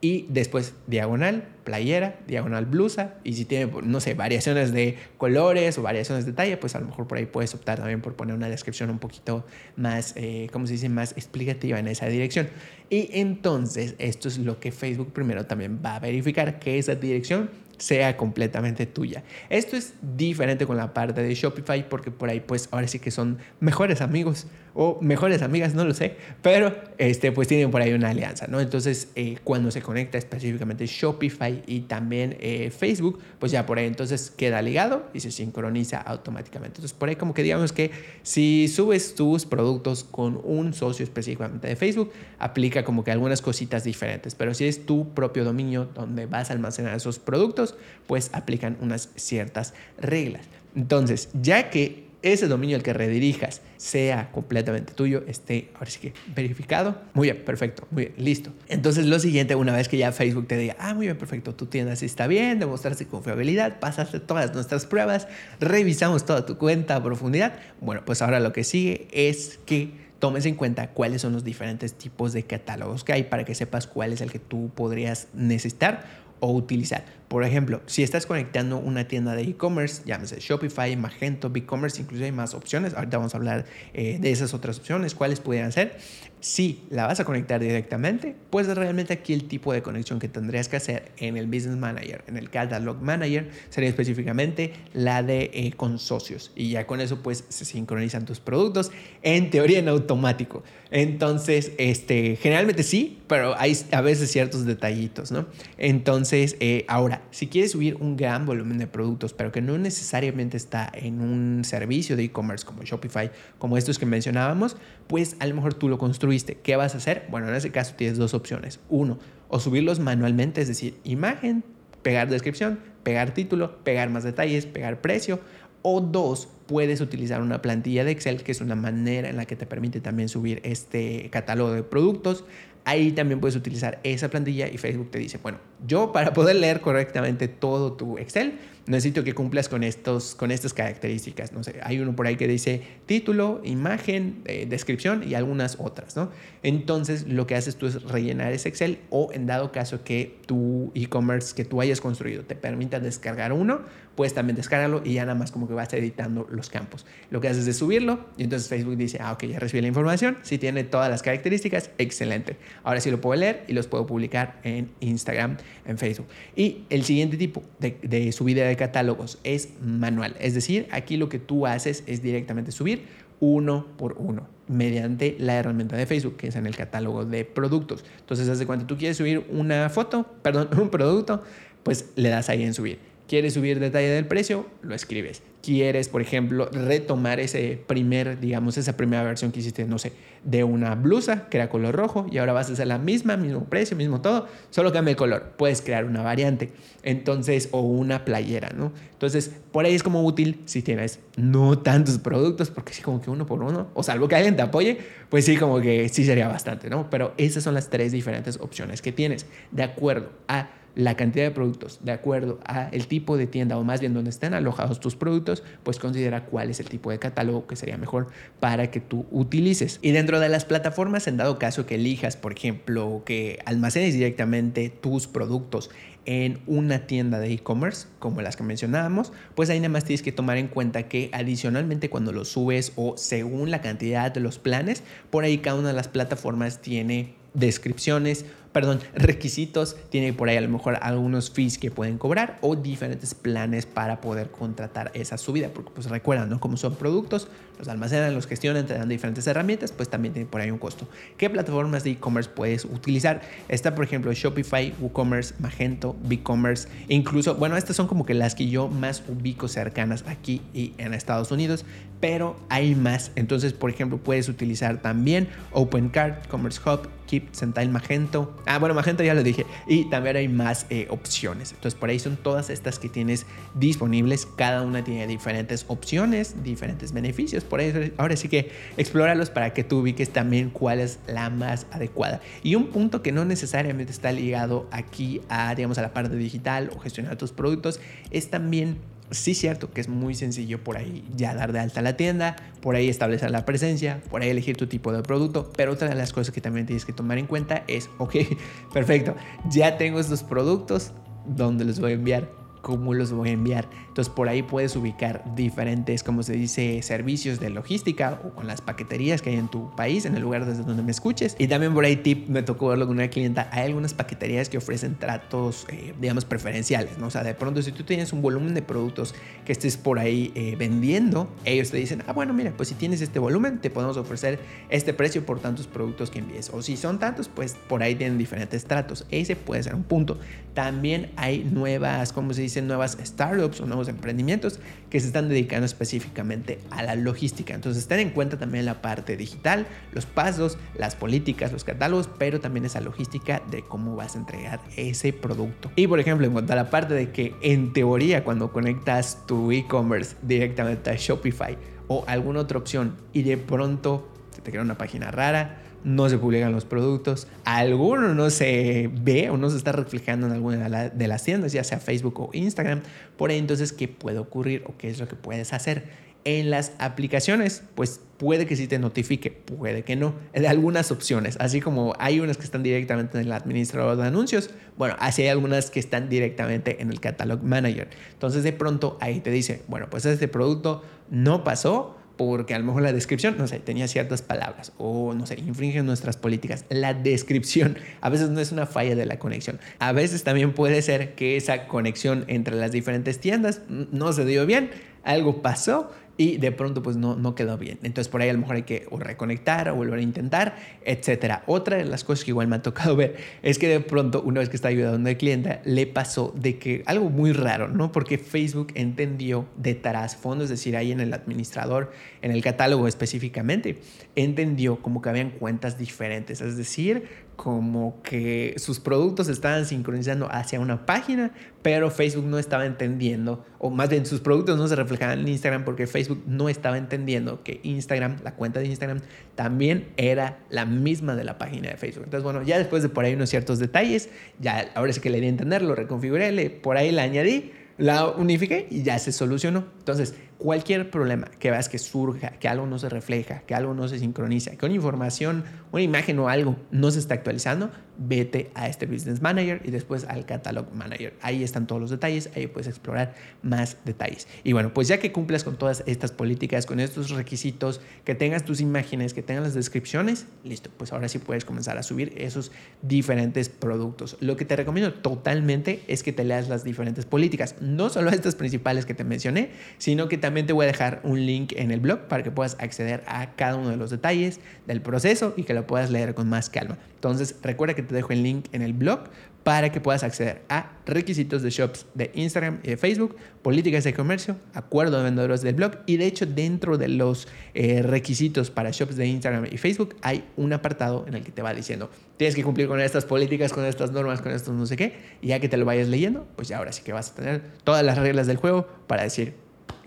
[0.00, 5.82] y después diagonal, playera, diagonal blusa y si tiene, no sé, variaciones de colores o
[5.82, 8.48] variaciones de talla, pues a lo mejor por ahí puedes optar también por poner una
[8.48, 9.44] descripción un poquito
[9.76, 12.48] más, eh, ¿cómo se dice?, más explicativa en esa dirección.
[12.90, 17.50] Y entonces esto es lo que Facebook primero también va a verificar, que esa dirección
[17.78, 19.22] sea completamente tuya.
[19.50, 23.10] Esto es diferente con la parte de Shopify porque por ahí pues ahora sí que
[23.10, 27.92] son mejores amigos o mejores amigas, no lo sé, pero este pues tienen por ahí
[27.92, 28.60] una alianza, ¿no?
[28.60, 33.86] Entonces eh, cuando se conecta específicamente Shopify y también eh, Facebook, pues ya por ahí
[33.86, 36.78] entonces queda ligado y se sincroniza automáticamente.
[36.78, 37.92] Entonces por ahí como que digamos que
[38.24, 43.84] si subes tus productos con un socio específicamente de Facebook, aplica como que algunas cositas
[43.84, 47.63] diferentes, pero si es tu propio dominio donde vas a almacenar esos productos,
[48.06, 50.46] pues aplican unas ciertas reglas.
[50.74, 56.14] Entonces, ya que ese dominio al que redirijas sea completamente tuyo, esté ahora sí que
[56.34, 56.96] verificado.
[57.12, 58.50] Muy bien, perfecto, muy bien, listo.
[58.68, 61.66] Entonces lo siguiente, una vez que ya Facebook te diga, ah, muy bien, perfecto, tu
[61.66, 65.28] tienda sí está bien, demostraste confiabilidad, pasaste todas nuestras pruebas,
[65.60, 70.46] revisamos toda tu cuenta a profundidad, bueno, pues ahora lo que sigue es que tomes
[70.46, 74.14] en cuenta cuáles son los diferentes tipos de catálogos que hay para que sepas cuál
[74.14, 76.06] es el que tú podrías necesitar
[76.40, 77.04] o utilizar.
[77.34, 82.30] Por ejemplo, si estás conectando una tienda de e-commerce, llámese Shopify, Magento, BigCommerce, incluso hay
[82.30, 82.94] más opciones.
[82.94, 85.98] Ahorita vamos a hablar eh, de esas otras opciones, cuáles pudieran ser.
[86.38, 90.68] Si la vas a conectar directamente, pues realmente aquí el tipo de conexión que tendrías
[90.68, 95.72] que hacer en el Business Manager, en el Catalog Manager, sería específicamente la de eh,
[95.74, 96.52] con socios.
[96.54, 100.62] Y ya con eso pues se sincronizan tus productos, en teoría en automático.
[100.90, 105.46] Entonces, este, generalmente sí, pero hay a veces ciertos detallitos, ¿no?
[105.78, 110.56] Entonces, eh, ahora, si quieres subir un gran volumen de productos, pero que no necesariamente
[110.56, 115.54] está en un servicio de e-commerce como Shopify, como estos que mencionábamos, pues a lo
[115.54, 116.58] mejor tú lo construiste.
[116.62, 117.26] ¿Qué vas a hacer?
[117.30, 118.80] Bueno, en ese caso tienes dos opciones.
[118.88, 119.18] Uno,
[119.48, 121.64] o subirlos manualmente, es decir, imagen,
[122.02, 125.40] pegar descripción, pegar título, pegar más detalles, pegar precio.
[125.82, 129.54] O dos, puedes utilizar una plantilla de Excel, que es una manera en la que
[129.54, 132.44] te permite también subir este catálogo de productos.
[132.86, 136.80] Ahí también puedes utilizar esa plantilla y Facebook te dice, bueno, yo para poder leer
[136.80, 141.52] correctamente todo tu Excel, necesito que cumplas con, estos, con estas características.
[141.52, 146.16] No sé, hay uno por ahí que dice título, imagen, eh, descripción y algunas otras,
[146.16, 146.30] ¿no?
[146.62, 150.92] Entonces, lo que haces tú es rellenar ese Excel o en dado caso que tu
[150.94, 153.82] e-commerce que tú hayas construido te permita descargar uno,
[154.14, 157.06] puedes también descargarlo y ya nada más como que vas editando los campos.
[157.30, 160.38] Lo que haces es subirlo y entonces Facebook dice, ah, ok, ya recibí la información,
[160.42, 162.56] si tiene todas las características, excelente.
[162.82, 165.56] Ahora sí lo puedo leer y los puedo publicar en Instagram,
[165.86, 166.26] en Facebook.
[166.56, 170.36] Y el siguiente tipo de, subida de catálogos es manual.
[170.40, 173.02] Es decir, aquí lo que tú haces es directamente subir
[173.40, 178.04] uno por uno mediante la herramienta de Facebook, que es en el catálogo de productos.
[178.20, 181.42] Entonces, hace cuando tú quieres subir una foto, perdón, un producto,
[181.82, 182.98] pues le das ahí en subir.
[183.26, 184.66] ¿Quieres subir detalle del precio?
[184.82, 189.98] Lo escribes quieres, por ejemplo, retomar ese primer, digamos, esa primera versión que hiciste, no
[189.98, 190.12] sé,
[190.42, 193.64] de una blusa que era color rojo y ahora vas a hacer la misma, mismo
[193.64, 195.54] precio, mismo todo, solo cambia el color.
[195.56, 196.72] Puedes crear una variante,
[197.02, 198.92] entonces, o una playera, ¿no?
[199.12, 203.30] Entonces, por ahí es como útil si tienes no tantos productos, porque sí, como que
[203.30, 204.98] uno por uno, o salvo que alguien te apoye,
[205.30, 207.08] pues sí, como que sí sería bastante, ¿no?
[207.08, 211.50] Pero esas son las tres diferentes opciones que tienes, de acuerdo a la cantidad de
[211.50, 215.16] productos de acuerdo a el tipo de tienda o más bien donde estén alojados tus
[215.16, 218.28] productos, pues considera cuál es el tipo de catálogo que sería mejor
[218.60, 219.98] para que tú utilices.
[220.02, 224.90] Y dentro de las plataformas, en dado caso que elijas, por ejemplo, que almacenes directamente
[224.90, 225.90] tus productos
[226.26, 230.32] en una tienda de e-commerce, como las que mencionábamos, pues ahí nada más tienes que
[230.32, 235.02] tomar en cuenta que adicionalmente cuando lo subes o según la cantidad de los planes,
[235.30, 240.60] por ahí cada una de las plataformas tiene descripciones, perdón, requisitos, tiene por ahí a
[240.60, 245.68] lo mejor algunos fees que pueden cobrar o diferentes planes para poder contratar esa subida,
[245.68, 246.58] porque pues recuerdan, ¿no?
[246.58, 247.46] Como son productos,
[247.78, 251.08] los almacenan, los gestionan, te dan diferentes herramientas, pues también tiene por ahí un costo.
[251.36, 253.42] ¿Qué plataformas de e-commerce puedes utilizar?
[253.68, 258.54] Está, por ejemplo, Shopify, WooCommerce, Magento, BigCommerce, e incluso, bueno, estas son como que las
[258.54, 261.84] que yo más ubico cercanas aquí y en Estados Unidos,
[262.20, 263.32] pero hay más.
[263.36, 269.22] Entonces, por ejemplo, puedes utilizar también OpenCart, Commerce Hub, Keep, Sentai, Magento, Ah, bueno, Magento
[269.22, 269.66] ya lo dije.
[269.86, 271.72] Y también hay más eh, opciones.
[271.72, 274.46] Entonces, por ahí son todas estas que tienes disponibles.
[274.46, 277.63] Cada una tiene diferentes opciones, diferentes beneficios.
[277.64, 281.86] Por ahí, ahora sí que explóralos para que tú ubiques también cuál es la más
[281.90, 282.40] adecuada.
[282.62, 286.90] Y un punto que no necesariamente está ligado aquí a, digamos, a la parte digital
[286.94, 288.00] o gestionar tus productos
[288.30, 288.98] es también
[289.30, 292.94] sí cierto que es muy sencillo por ahí ya dar de alta la tienda, por
[292.94, 296.32] ahí establecer la presencia, por ahí elegir tu tipo de producto, pero otra de las
[296.32, 298.36] cosas que también tienes que tomar en cuenta es, ok,
[298.92, 299.34] perfecto,
[299.70, 301.12] ya tengo estos productos,
[301.46, 302.64] ¿dónde los voy a enviar?
[302.84, 303.88] cómo los voy a enviar.
[304.14, 308.80] Entonces por ahí puedes ubicar diferentes, como se dice, servicios de logística o con las
[308.80, 311.56] paqueterías que hay en tu país, en el lugar desde donde me escuches.
[311.58, 314.78] Y también por ahí tip, me tocó verlo con una clienta, hay algunas paqueterías que
[314.78, 317.26] ofrecen tratos, eh, digamos, preferenciales, ¿no?
[317.26, 319.34] O sea, de pronto si tú tienes un volumen de productos
[319.64, 323.20] que estés por ahí eh, vendiendo, ellos te dicen, ah, bueno, mira, pues si tienes
[323.20, 324.60] este volumen, te podemos ofrecer
[324.90, 326.70] este precio por tantos productos que envíes.
[326.72, 329.26] O si son tantos, pues por ahí tienen diferentes tratos.
[329.32, 330.38] Ese puede ser un punto.
[330.72, 332.80] También hay nuevas, ¿cómo se dice?
[332.80, 334.80] nuevas startups o nuevos emprendimientos
[335.10, 337.74] que se están dedicando específicamente a la logística.
[337.74, 342.60] Entonces, ten en cuenta también la parte digital, los pasos, las políticas, los catálogos, pero
[342.60, 345.90] también esa logística de cómo vas a entregar ese producto.
[345.96, 349.72] Y por ejemplo, en cuanto a la parte de que en teoría cuando conectas tu
[349.72, 351.76] e-commerce directamente a Shopify
[352.08, 356.38] o alguna otra opción y de pronto se te crea una página rara, no se
[356.38, 361.28] publican los productos, alguno no se ve o no se está reflejando en alguna de
[361.28, 363.00] las tiendas, ya sea Facebook o Instagram.
[363.36, 366.24] Por ahí entonces, ¿qué puede ocurrir o qué es lo que puedes hacer?
[366.44, 371.56] En las aplicaciones, pues puede que sí te notifique, puede que no, de algunas opciones,
[371.58, 375.48] así como hay unas que están directamente en el administrador de anuncios, bueno, así hay
[375.48, 378.10] algunas que están directamente en el Catalog Manager.
[378.34, 382.84] Entonces de pronto ahí te dice, bueno, pues este producto no pasó porque a lo
[382.84, 386.84] mejor la descripción, no sé, tenía ciertas palabras o no sé, infringen nuestras políticas.
[386.88, 389.78] La descripción a veces no es una falla de la conexión.
[389.98, 394.66] A veces también puede ser que esa conexión entre las diferentes tiendas no se dio
[394.66, 394.90] bien,
[395.22, 397.98] algo pasó y de pronto pues no, no quedó bien.
[398.02, 401.64] Entonces por ahí a lo mejor hay que reconectar o volver a intentar, etcétera.
[401.66, 404.60] Otra de las cosas que igual me ha tocado ver es que de pronto una
[404.60, 408.12] vez que está ayudando al cliente le pasó de que algo muy raro, ¿no?
[408.12, 409.94] Porque Facebook entendió de
[410.40, 412.12] fondo, es decir, ahí en el administrador,
[412.42, 413.98] en el catálogo específicamente,
[414.36, 420.80] entendió como que habían cuentas diferentes, es decir, como que sus productos estaban sincronizando hacia
[420.80, 421.52] una página,
[421.82, 425.84] pero Facebook no estaba entendiendo, o más bien sus productos no se reflejaban en Instagram
[425.84, 429.20] porque Facebook no estaba entendiendo que Instagram, la cuenta de Instagram,
[429.54, 432.24] también era la misma de la página de Facebook.
[432.24, 434.28] Entonces, bueno, ya después de por ahí unos ciertos detalles,
[434.60, 438.28] ya ahora sí que le di a entender, lo reconfiguré, por ahí la añadí, la
[438.28, 439.86] unifiqué y ya se solucionó.
[439.98, 444.08] Entonces, cualquier problema que veas que surja, que algo no se refleja, que algo no
[444.08, 448.88] se sincroniza, que una información, una imagen o algo no se está actualizando, vete a
[448.88, 451.34] este Business Manager y después al Catalog Manager.
[451.42, 454.46] Ahí están todos los detalles, ahí puedes explorar más detalles.
[454.62, 458.64] Y bueno, pues ya que cumplas con todas estas políticas, con estos requisitos, que tengas
[458.64, 462.70] tus imágenes, que tengas las descripciones, listo, pues ahora sí puedes comenzar a subir esos
[463.02, 464.36] diferentes productos.
[464.40, 468.54] Lo que te recomiendo totalmente es que te leas las diferentes políticas, no solo estas
[468.54, 472.00] principales que te mencioné, sino que también te voy a dejar un link en el
[472.00, 475.72] blog para que puedas acceder a cada uno de los detalles del proceso y que
[475.72, 476.98] lo puedas leer con más calma.
[477.14, 479.20] Entonces, recuerda que te dejo el link en el blog
[479.62, 484.12] para que puedas acceder a requisitos de shops de Instagram y de Facebook, políticas de
[484.12, 488.90] comercio, acuerdo de vendedores del blog y de hecho dentro de los eh, requisitos para
[488.90, 492.54] shops de Instagram y Facebook hay un apartado en el que te va diciendo tienes
[492.54, 495.60] que cumplir con estas políticas, con estas normas, con estos no sé qué y ya
[495.60, 498.18] que te lo vayas leyendo, pues ya ahora sí que vas a tener todas las
[498.18, 499.63] reglas del juego para decir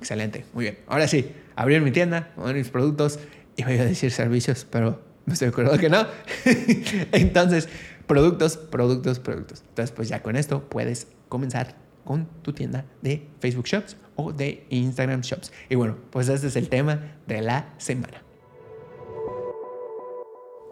[0.07, 3.19] excelente, muy bien, ahora sí, abrir mi tienda, poner mis productos
[3.57, 6.07] y voy a decir servicios, pero me estoy acuerdo que no.
[7.11, 7.67] Entonces,
[8.05, 9.63] productos, productos, productos.
[9.67, 14.65] Entonces, pues ya con esto puedes comenzar con tu tienda de Facebook Shops o de
[14.69, 15.51] Instagram Shops.
[15.67, 18.23] Y bueno, pues este es el tema de la semana.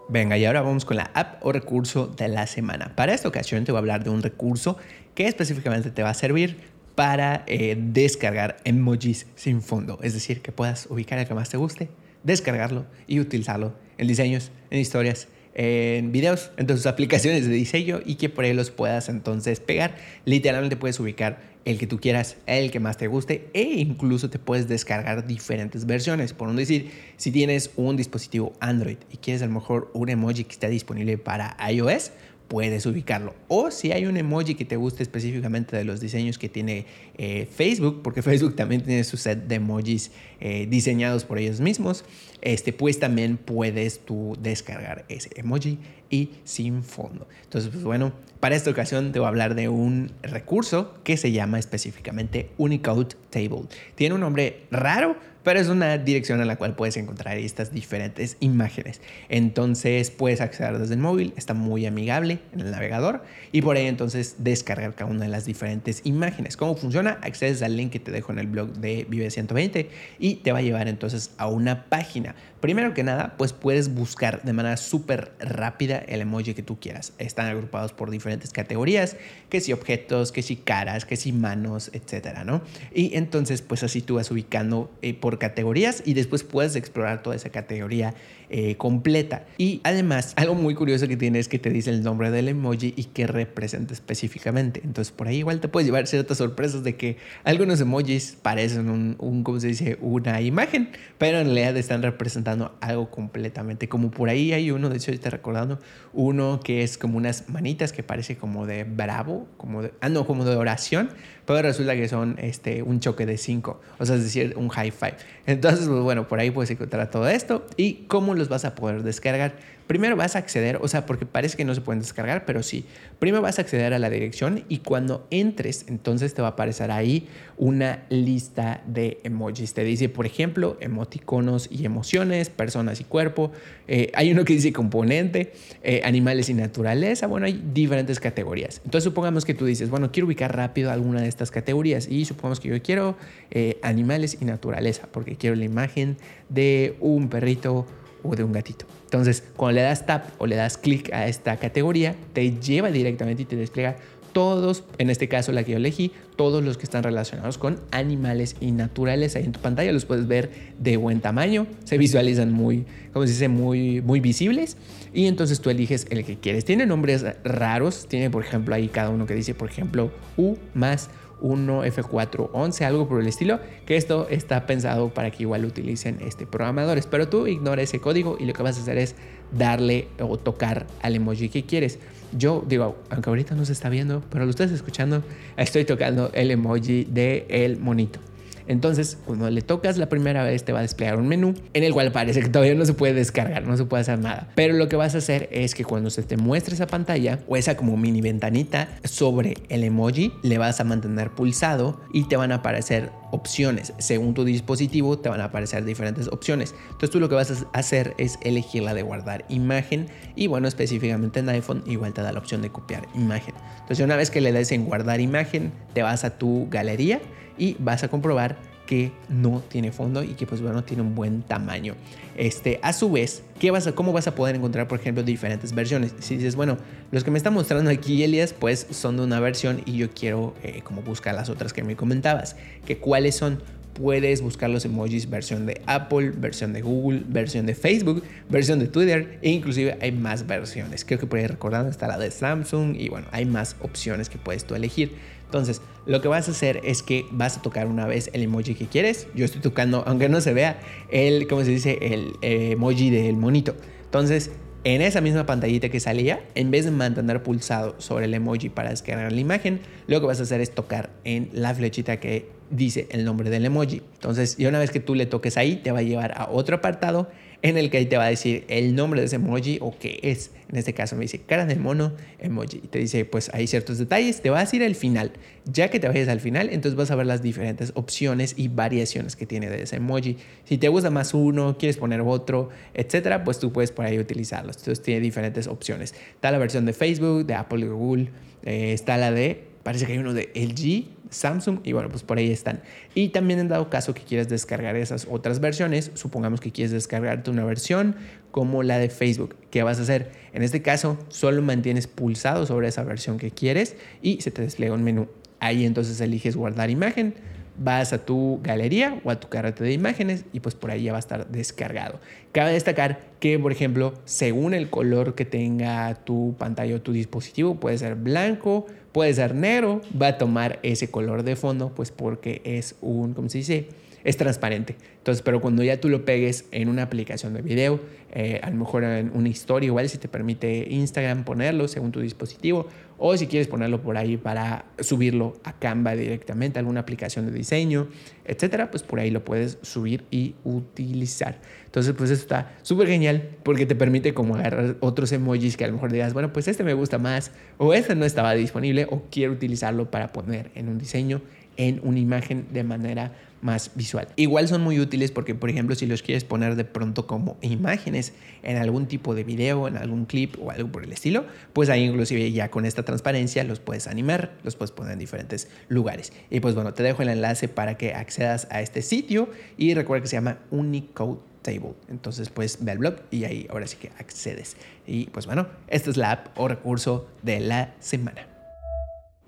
[0.08, 2.96] Venga, y ahora vamos con la app o recurso de la semana.
[2.96, 4.78] Para esta ocasión te voy a hablar de un recurso
[5.14, 10.00] que específicamente te va a servir para eh, descargar emojis sin fondo.
[10.02, 11.90] Es decir, que puedas ubicar el que más te guste,
[12.24, 18.16] descargarlo y utilizarlo en diseños, en historias, en videos, en tus aplicaciones de diseño y
[18.16, 19.96] que por ahí los puedas entonces pegar.
[20.26, 24.38] Literalmente puedes ubicar el que tú quieras, el que más te guste e incluso te
[24.38, 26.34] puedes descargar diferentes versiones.
[26.34, 30.44] Por un decir, si tienes un dispositivo Android y quieres a lo mejor un emoji
[30.44, 32.12] que está disponible para iOS,
[32.48, 33.36] puedes ubicarlo.
[33.48, 36.86] O si hay un emoji que te guste específicamente de los diseños que tiene
[37.18, 42.06] eh, Facebook, porque Facebook también tiene su set de emojis eh, diseñados por ellos mismos,
[42.42, 45.80] este, pues también puedes tú descargar ese emoji
[46.10, 47.28] y sin fondo.
[47.44, 51.32] Entonces, pues bueno, para esta ocasión te voy a hablar de un recurso que se
[51.32, 53.64] llama específicamente Unicode Table.
[53.96, 58.36] Tiene un nombre raro, pero es una dirección en la cual puedes encontrar estas diferentes
[58.42, 59.00] imágenes.
[59.30, 63.86] Entonces puedes acceder desde el móvil, está muy amigable en el navegador y por ahí
[63.86, 66.58] entonces descargar cada una de las diferentes imágenes.
[66.58, 67.20] ¿Cómo funciona?
[67.22, 69.90] Accedes al link que te dejo en el blog de Vive 120
[70.20, 72.36] y te va a llevar entonces a una página.
[72.66, 77.14] Primero que nada, pues puedes buscar de manera súper rápida el emoji que tú quieras.
[77.20, 79.18] Están agrupados por diferentes categorías,
[79.50, 82.64] que si objetos, que si caras, que si manos, etcétera, ¿no?
[82.92, 87.36] Y entonces pues así tú vas ubicando eh, por categorías y después puedes explorar toda
[87.36, 88.16] esa categoría
[88.50, 89.46] eh, completa.
[89.58, 92.94] Y además, algo muy curioso que tiene es que te dice el nombre del emoji
[92.96, 94.82] y qué representa específicamente.
[94.84, 99.16] Entonces, por ahí igual te puedes llevar ciertas sorpresas de que algunos emojis parecen un,
[99.20, 99.98] un ¿cómo se dice?
[100.02, 103.90] Una imagen, pero en realidad están representando algo completamente.
[103.90, 105.80] Como por ahí hay uno, de hecho, estoy recordando,
[106.14, 110.26] uno que es como unas manitas que parece como de bravo, como de, ah, no,
[110.26, 111.10] como de oración,
[111.46, 114.92] pero resulta que son este, un choque de cinco, o sea, es decir, un high
[114.92, 115.16] five.
[115.46, 119.04] Entonces, pues bueno, por ahí puedes encontrar todo esto y cómo los vas a poder
[119.04, 119.56] descargar.
[119.88, 122.86] Primero vas a acceder, o sea, porque parece que no se pueden descargar, pero sí.
[123.20, 126.90] Primero vas a acceder a la dirección y cuando entres, entonces te va a aparecer
[126.90, 127.28] ahí
[127.58, 129.76] una lista de emojis.
[129.76, 133.52] Te dice, por ejemplo, emoticonos y emociones, personas y cuerpo.
[133.88, 137.28] Eh, hay uno que dice componente, eh, animales y naturaleza.
[137.28, 138.82] Bueno, hay diferentes categorías.
[138.86, 142.60] Entonces, supongamos que tú dices, bueno, quiero ubicar rápido alguna de estas categorías y supongamos
[142.60, 143.18] que yo quiero
[143.52, 146.18] eh, animales y naturaleza, porque quiero la imagen
[146.50, 147.86] de un perrito
[148.28, 148.86] o de un gatito.
[149.06, 153.44] Entonces, cuando le das tap o le das clic a esta categoría, te lleva directamente
[153.44, 153.98] y te despliega
[154.36, 158.58] todos, en este caso la que yo elegí, todos los que están relacionados con animales
[158.60, 159.38] y naturales.
[159.38, 163.32] Ahí en tu pantalla los puedes ver de buen tamaño, se visualizan muy, como se
[163.32, 164.76] dice, muy, muy visibles.
[165.14, 166.66] Y entonces tú eliges el que quieres.
[166.66, 171.10] Tiene nombres raros, tiene por ejemplo ahí cada uno que dice, por ejemplo, U más
[171.42, 176.46] 1 F411, algo por el estilo, que esto está pensado para que igual utilicen este
[176.46, 179.16] programadores, pero tú ignora ese código y lo que vas a hacer es
[179.52, 182.00] darle o tocar al emoji que quieres.
[182.38, 185.24] Yo digo, aunque ahorita no se está viendo, pero lo estás escuchando,
[185.58, 188.20] estoy tocando el emoji de el monito.
[188.68, 191.94] Entonces, cuando le tocas la primera vez, te va a desplegar un menú en el
[191.94, 194.50] cual parece que todavía no se puede descargar, no se puede hacer nada.
[194.56, 197.58] Pero lo que vas a hacer es que cuando se te muestre esa pantalla o
[197.58, 202.52] esa como mini ventanita sobre el emoji, le vas a mantener pulsado y te van
[202.52, 203.94] a aparecer opciones.
[203.98, 206.74] Según tu dispositivo, te van a aparecer diferentes opciones.
[206.86, 210.68] Entonces, tú lo que vas a hacer es elegir la de guardar imagen y, bueno,
[210.68, 213.54] específicamente en iPhone, igual te da la opción de copiar imagen.
[213.82, 217.22] Entonces, una vez que le des en guardar imagen, te vas a tu galería
[217.58, 221.42] y vas a comprobar que no tiene fondo y que pues bueno tiene un buen
[221.42, 221.96] tamaño.
[222.38, 225.74] Este, a su vez, ¿qué vas a, ¿cómo vas a poder encontrar por ejemplo diferentes
[225.74, 226.14] versiones?
[226.20, 226.78] Si dices, bueno,
[227.12, 230.54] los que me están mostrando aquí Elias pues son de una versión y yo quiero
[230.64, 233.60] eh, como buscar las otras que me comentabas, que cuáles son
[233.96, 238.88] puedes buscar los emojis versión de Apple, versión de Google, versión de Facebook, versión de
[238.88, 241.06] Twitter e inclusive hay más versiones.
[241.06, 244.38] Creo que por ahí recordando está la de Samsung y bueno, hay más opciones que
[244.38, 245.14] puedes tú elegir.
[245.56, 248.76] Entonces, lo que vas a hacer es que vas a tocar una vez el emoji
[248.76, 249.30] que quieres.
[249.36, 251.98] Yo estoy tocando, aunque no se vea, el, ¿cómo se dice?
[252.02, 253.74] El eh, emoji del monito.
[254.04, 254.52] Entonces,
[254.84, 258.90] en esa misma pantallita que salía, en vez de mantener pulsado sobre el emoji para
[258.90, 263.08] descargar la imagen, lo que vas a hacer es tocar en la flechita que dice
[263.12, 264.02] el nombre del emoji.
[264.16, 266.76] Entonces, y una vez que tú le toques ahí, te va a llevar a otro
[266.76, 267.30] apartado
[267.70, 270.20] en el que ahí te va a decir el nombre de ese emoji o qué
[270.22, 270.52] es.
[270.70, 272.78] En este caso me dice cara de mono, emoji.
[272.78, 275.32] Y te dice, pues hay ciertos detalles, te vas a ir al final.
[275.66, 279.36] Ya que te vayas al final, entonces vas a ver las diferentes opciones y variaciones
[279.36, 280.38] que tiene de ese emoji.
[280.66, 284.78] Si te gusta más uno, quieres poner otro, etcétera, pues tú puedes por ahí utilizarlos.
[284.78, 286.14] Entonces tiene diferentes opciones.
[286.36, 288.30] Está la versión de Facebook, de Apple y Google,
[288.64, 292.40] eh, está la de Parece que hay uno de LG, Samsung y bueno, pues por
[292.40, 292.82] ahí están.
[293.14, 297.52] Y también en dado caso que quieras descargar esas otras versiones, supongamos que quieres descargarte
[297.52, 298.16] una versión
[298.50, 299.56] como la de Facebook.
[299.70, 300.32] ¿Qué vas a hacer?
[300.54, 304.96] En este caso, solo mantienes pulsado sobre esa versión que quieres y se te despliega
[304.96, 305.28] un menú.
[305.60, 307.36] Ahí entonces eliges guardar imagen
[307.78, 311.12] vas a tu galería o a tu carrete de imágenes y pues por ahí ya
[311.12, 312.20] va a estar descargado.
[312.52, 317.76] Cabe destacar que, por ejemplo, según el color que tenga tu pantalla o tu dispositivo,
[317.76, 322.62] puede ser blanco, puede ser negro, va a tomar ese color de fondo, pues porque
[322.64, 323.88] es un, ¿cómo se dice?
[324.26, 324.96] es transparente.
[325.20, 328.02] Entonces, pero cuando ya tú lo pegues en una aplicación de video,
[328.34, 332.20] eh, a lo mejor en una historia, igual si te permite Instagram ponerlo según tu
[332.20, 332.88] dispositivo,
[333.18, 338.08] o si quieres ponerlo por ahí para subirlo a Canva directamente, alguna aplicación de diseño,
[338.46, 341.60] etcétera, pues por ahí lo puedes subir y utilizar.
[341.86, 345.88] Entonces, pues eso está súper genial porque te permite como agarrar otros emojis que a
[345.88, 349.24] lo mejor digas, bueno, pues este me gusta más, o este no estaba disponible, o
[349.32, 351.42] quiero utilizarlo para poner en un diseño,
[351.78, 353.34] en una imagen de manera
[353.66, 354.28] más visual.
[354.36, 358.34] Igual son muy útiles porque, por ejemplo, si los quieres poner de pronto como imágenes
[358.62, 362.04] en algún tipo de video, en algún clip o algo por el estilo, pues ahí
[362.04, 366.32] inclusive ya con esta transparencia los puedes animar, los puedes poner en diferentes lugares.
[366.52, 370.22] Y pues bueno, te dejo el enlace para que accedas a este sitio y recuerda
[370.22, 371.96] que se llama Unicode Table.
[372.08, 374.78] Entonces, pues ve al blog y ahí ahora sí que accedes.
[375.08, 378.48] Y pues bueno, esta es la app o recurso de la semana.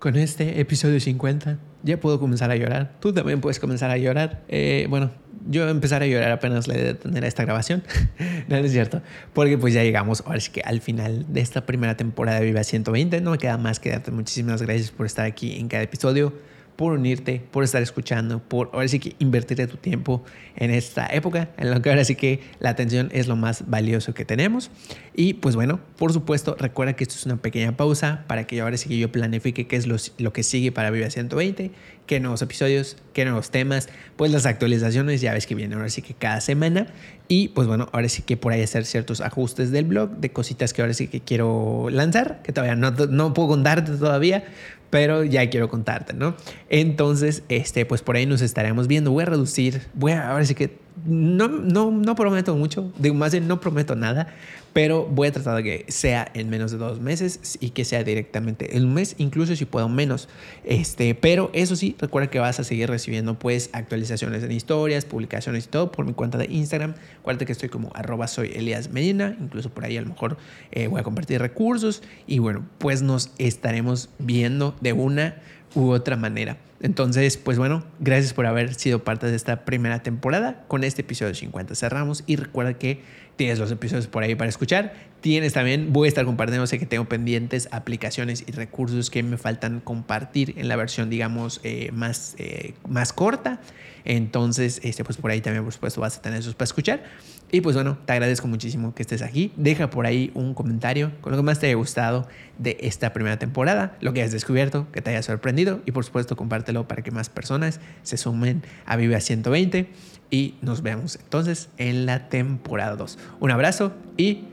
[0.00, 2.92] Con este episodio 50 ya puedo comenzar a llorar.
[3.00, 4.42] Tú también puedes comenzar a llorar.
[4.48, 5.10] Eh, bueno,
[5.48, 7.82] yo empezar a llorar apenas le de tener esta grabación.
[8.48, 9.02] no, es cierto.
[9.32, 12.64] Porque pues ya llegamos ahora sí que al final de esta primera temporada de Viva
[12.64, 13.20] 120.
[13.20, 16.32] No me queda más que darte muchísimas gracias por estar aquí en cada episodio
[16.78, 20.22] por unirte, por estar escuchando, por ahora sí que invertir tu tiempo
[20.54, 24.14] en esta época, en lo que ahora sí que la atención es lo más valioso
[24.14, 24.70] que tenemos.
[25.12, 28.76] Y pues bueno, por supuesto, recuerda que esto es una pequeña pausa para que ahora
[28.76, 31.72] sí que yo planifique qué es lo, lo que sigue para Viva 120,
[32.06, 36.00] qué nuevos episodios, qué nuevos temas, pues las actualizaciones ya ves que vienen ahora sí
[36.00, 36.86] que cada semana.
[37.26, 40.72] Y pues bueno, ahora sí que por ahí hacer ciertos ajustes del blog, de cositas
[40.72, 44.44] que ahora sí que quiero lanzar, que todavía no, no puedo contarte todavía,
[44.90, 46.34] pero ya quiero contarte, ¿no?
[46.68, 49.10] Entonces, este, pues por ahí nos estaremos viendo.
[49.10, 53.32] Voy a reducir, voy a, ahora sí que no, no, no prometo mucho, digo, más
[53.32, 54.34] bien no prometo nada,
[54.72, 58.04] pero voy a tratar de que sea en menos de dos meses y que sea
[58.04, 60.28] directamente en un mes, incluso si puedo menos.
[60.64, 65.64] Este, pero eso sí, recuerda que vas a seguir recibiendo pues actualizaciones en historias, publicaciones
[65.64, 66.94] y todo por mi cuenta de Instagram.
[67.20, 68.50] Acuérdate que estoy como arroba soy
[68.92, 70.36] Medina, incluso por ahí a lo mejor
[70.70, 75.42] eh, voy a compartir recursos y bueno, pues nos estaremos viendo de una
[75.78, 76.56] u otra manera.
[76.80, 80.64] Entonces, pues bueno, gracias por haber sido parte de esta primera temporada.
[80.68, 83.00] Con este episodio 50 cerramos y recuerda que
[83.36, 84.94] tienes los episodios por ahí para escuchar.
[85.20, 89.38] Tienes también, voy a estar compartiendo, sé que tengo pendientes aplicaciones y recursos que me
[89.38, 93.60] faltan compartir en la versión, digamos, eh, más, eh, más corta.
[94.04, 97.02] Entonces, este, pues por ahí también, por supuesto, vas a tener esos para escuchar.
[97.50, 99.52] Y pues bueno, te agradezco muchísimo que estés aquí.
[99.56, 102.28] Deja por ahí un comentario con lo que más te haya gustado
[102.58, 106.36] de esta primera temporada, lo que hayas descubierto, que te haya sorprendido y por supuesto
[106.36, 109.88] compártelo para que más personas se sumen a Vive a 120
[110.30, 113.18] y nos vemos entonces en la temporada 2.
[113.40, 114.44] Un abrazo y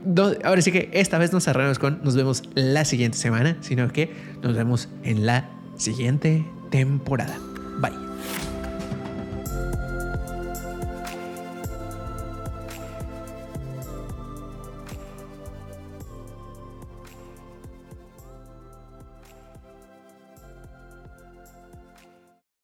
[0.44, 4.10] ahora sí que esta vez nos cerramos con nos vemos la siguiente semana, sino que
[4.42, 7.38] nos vemos en la siguiente temporada.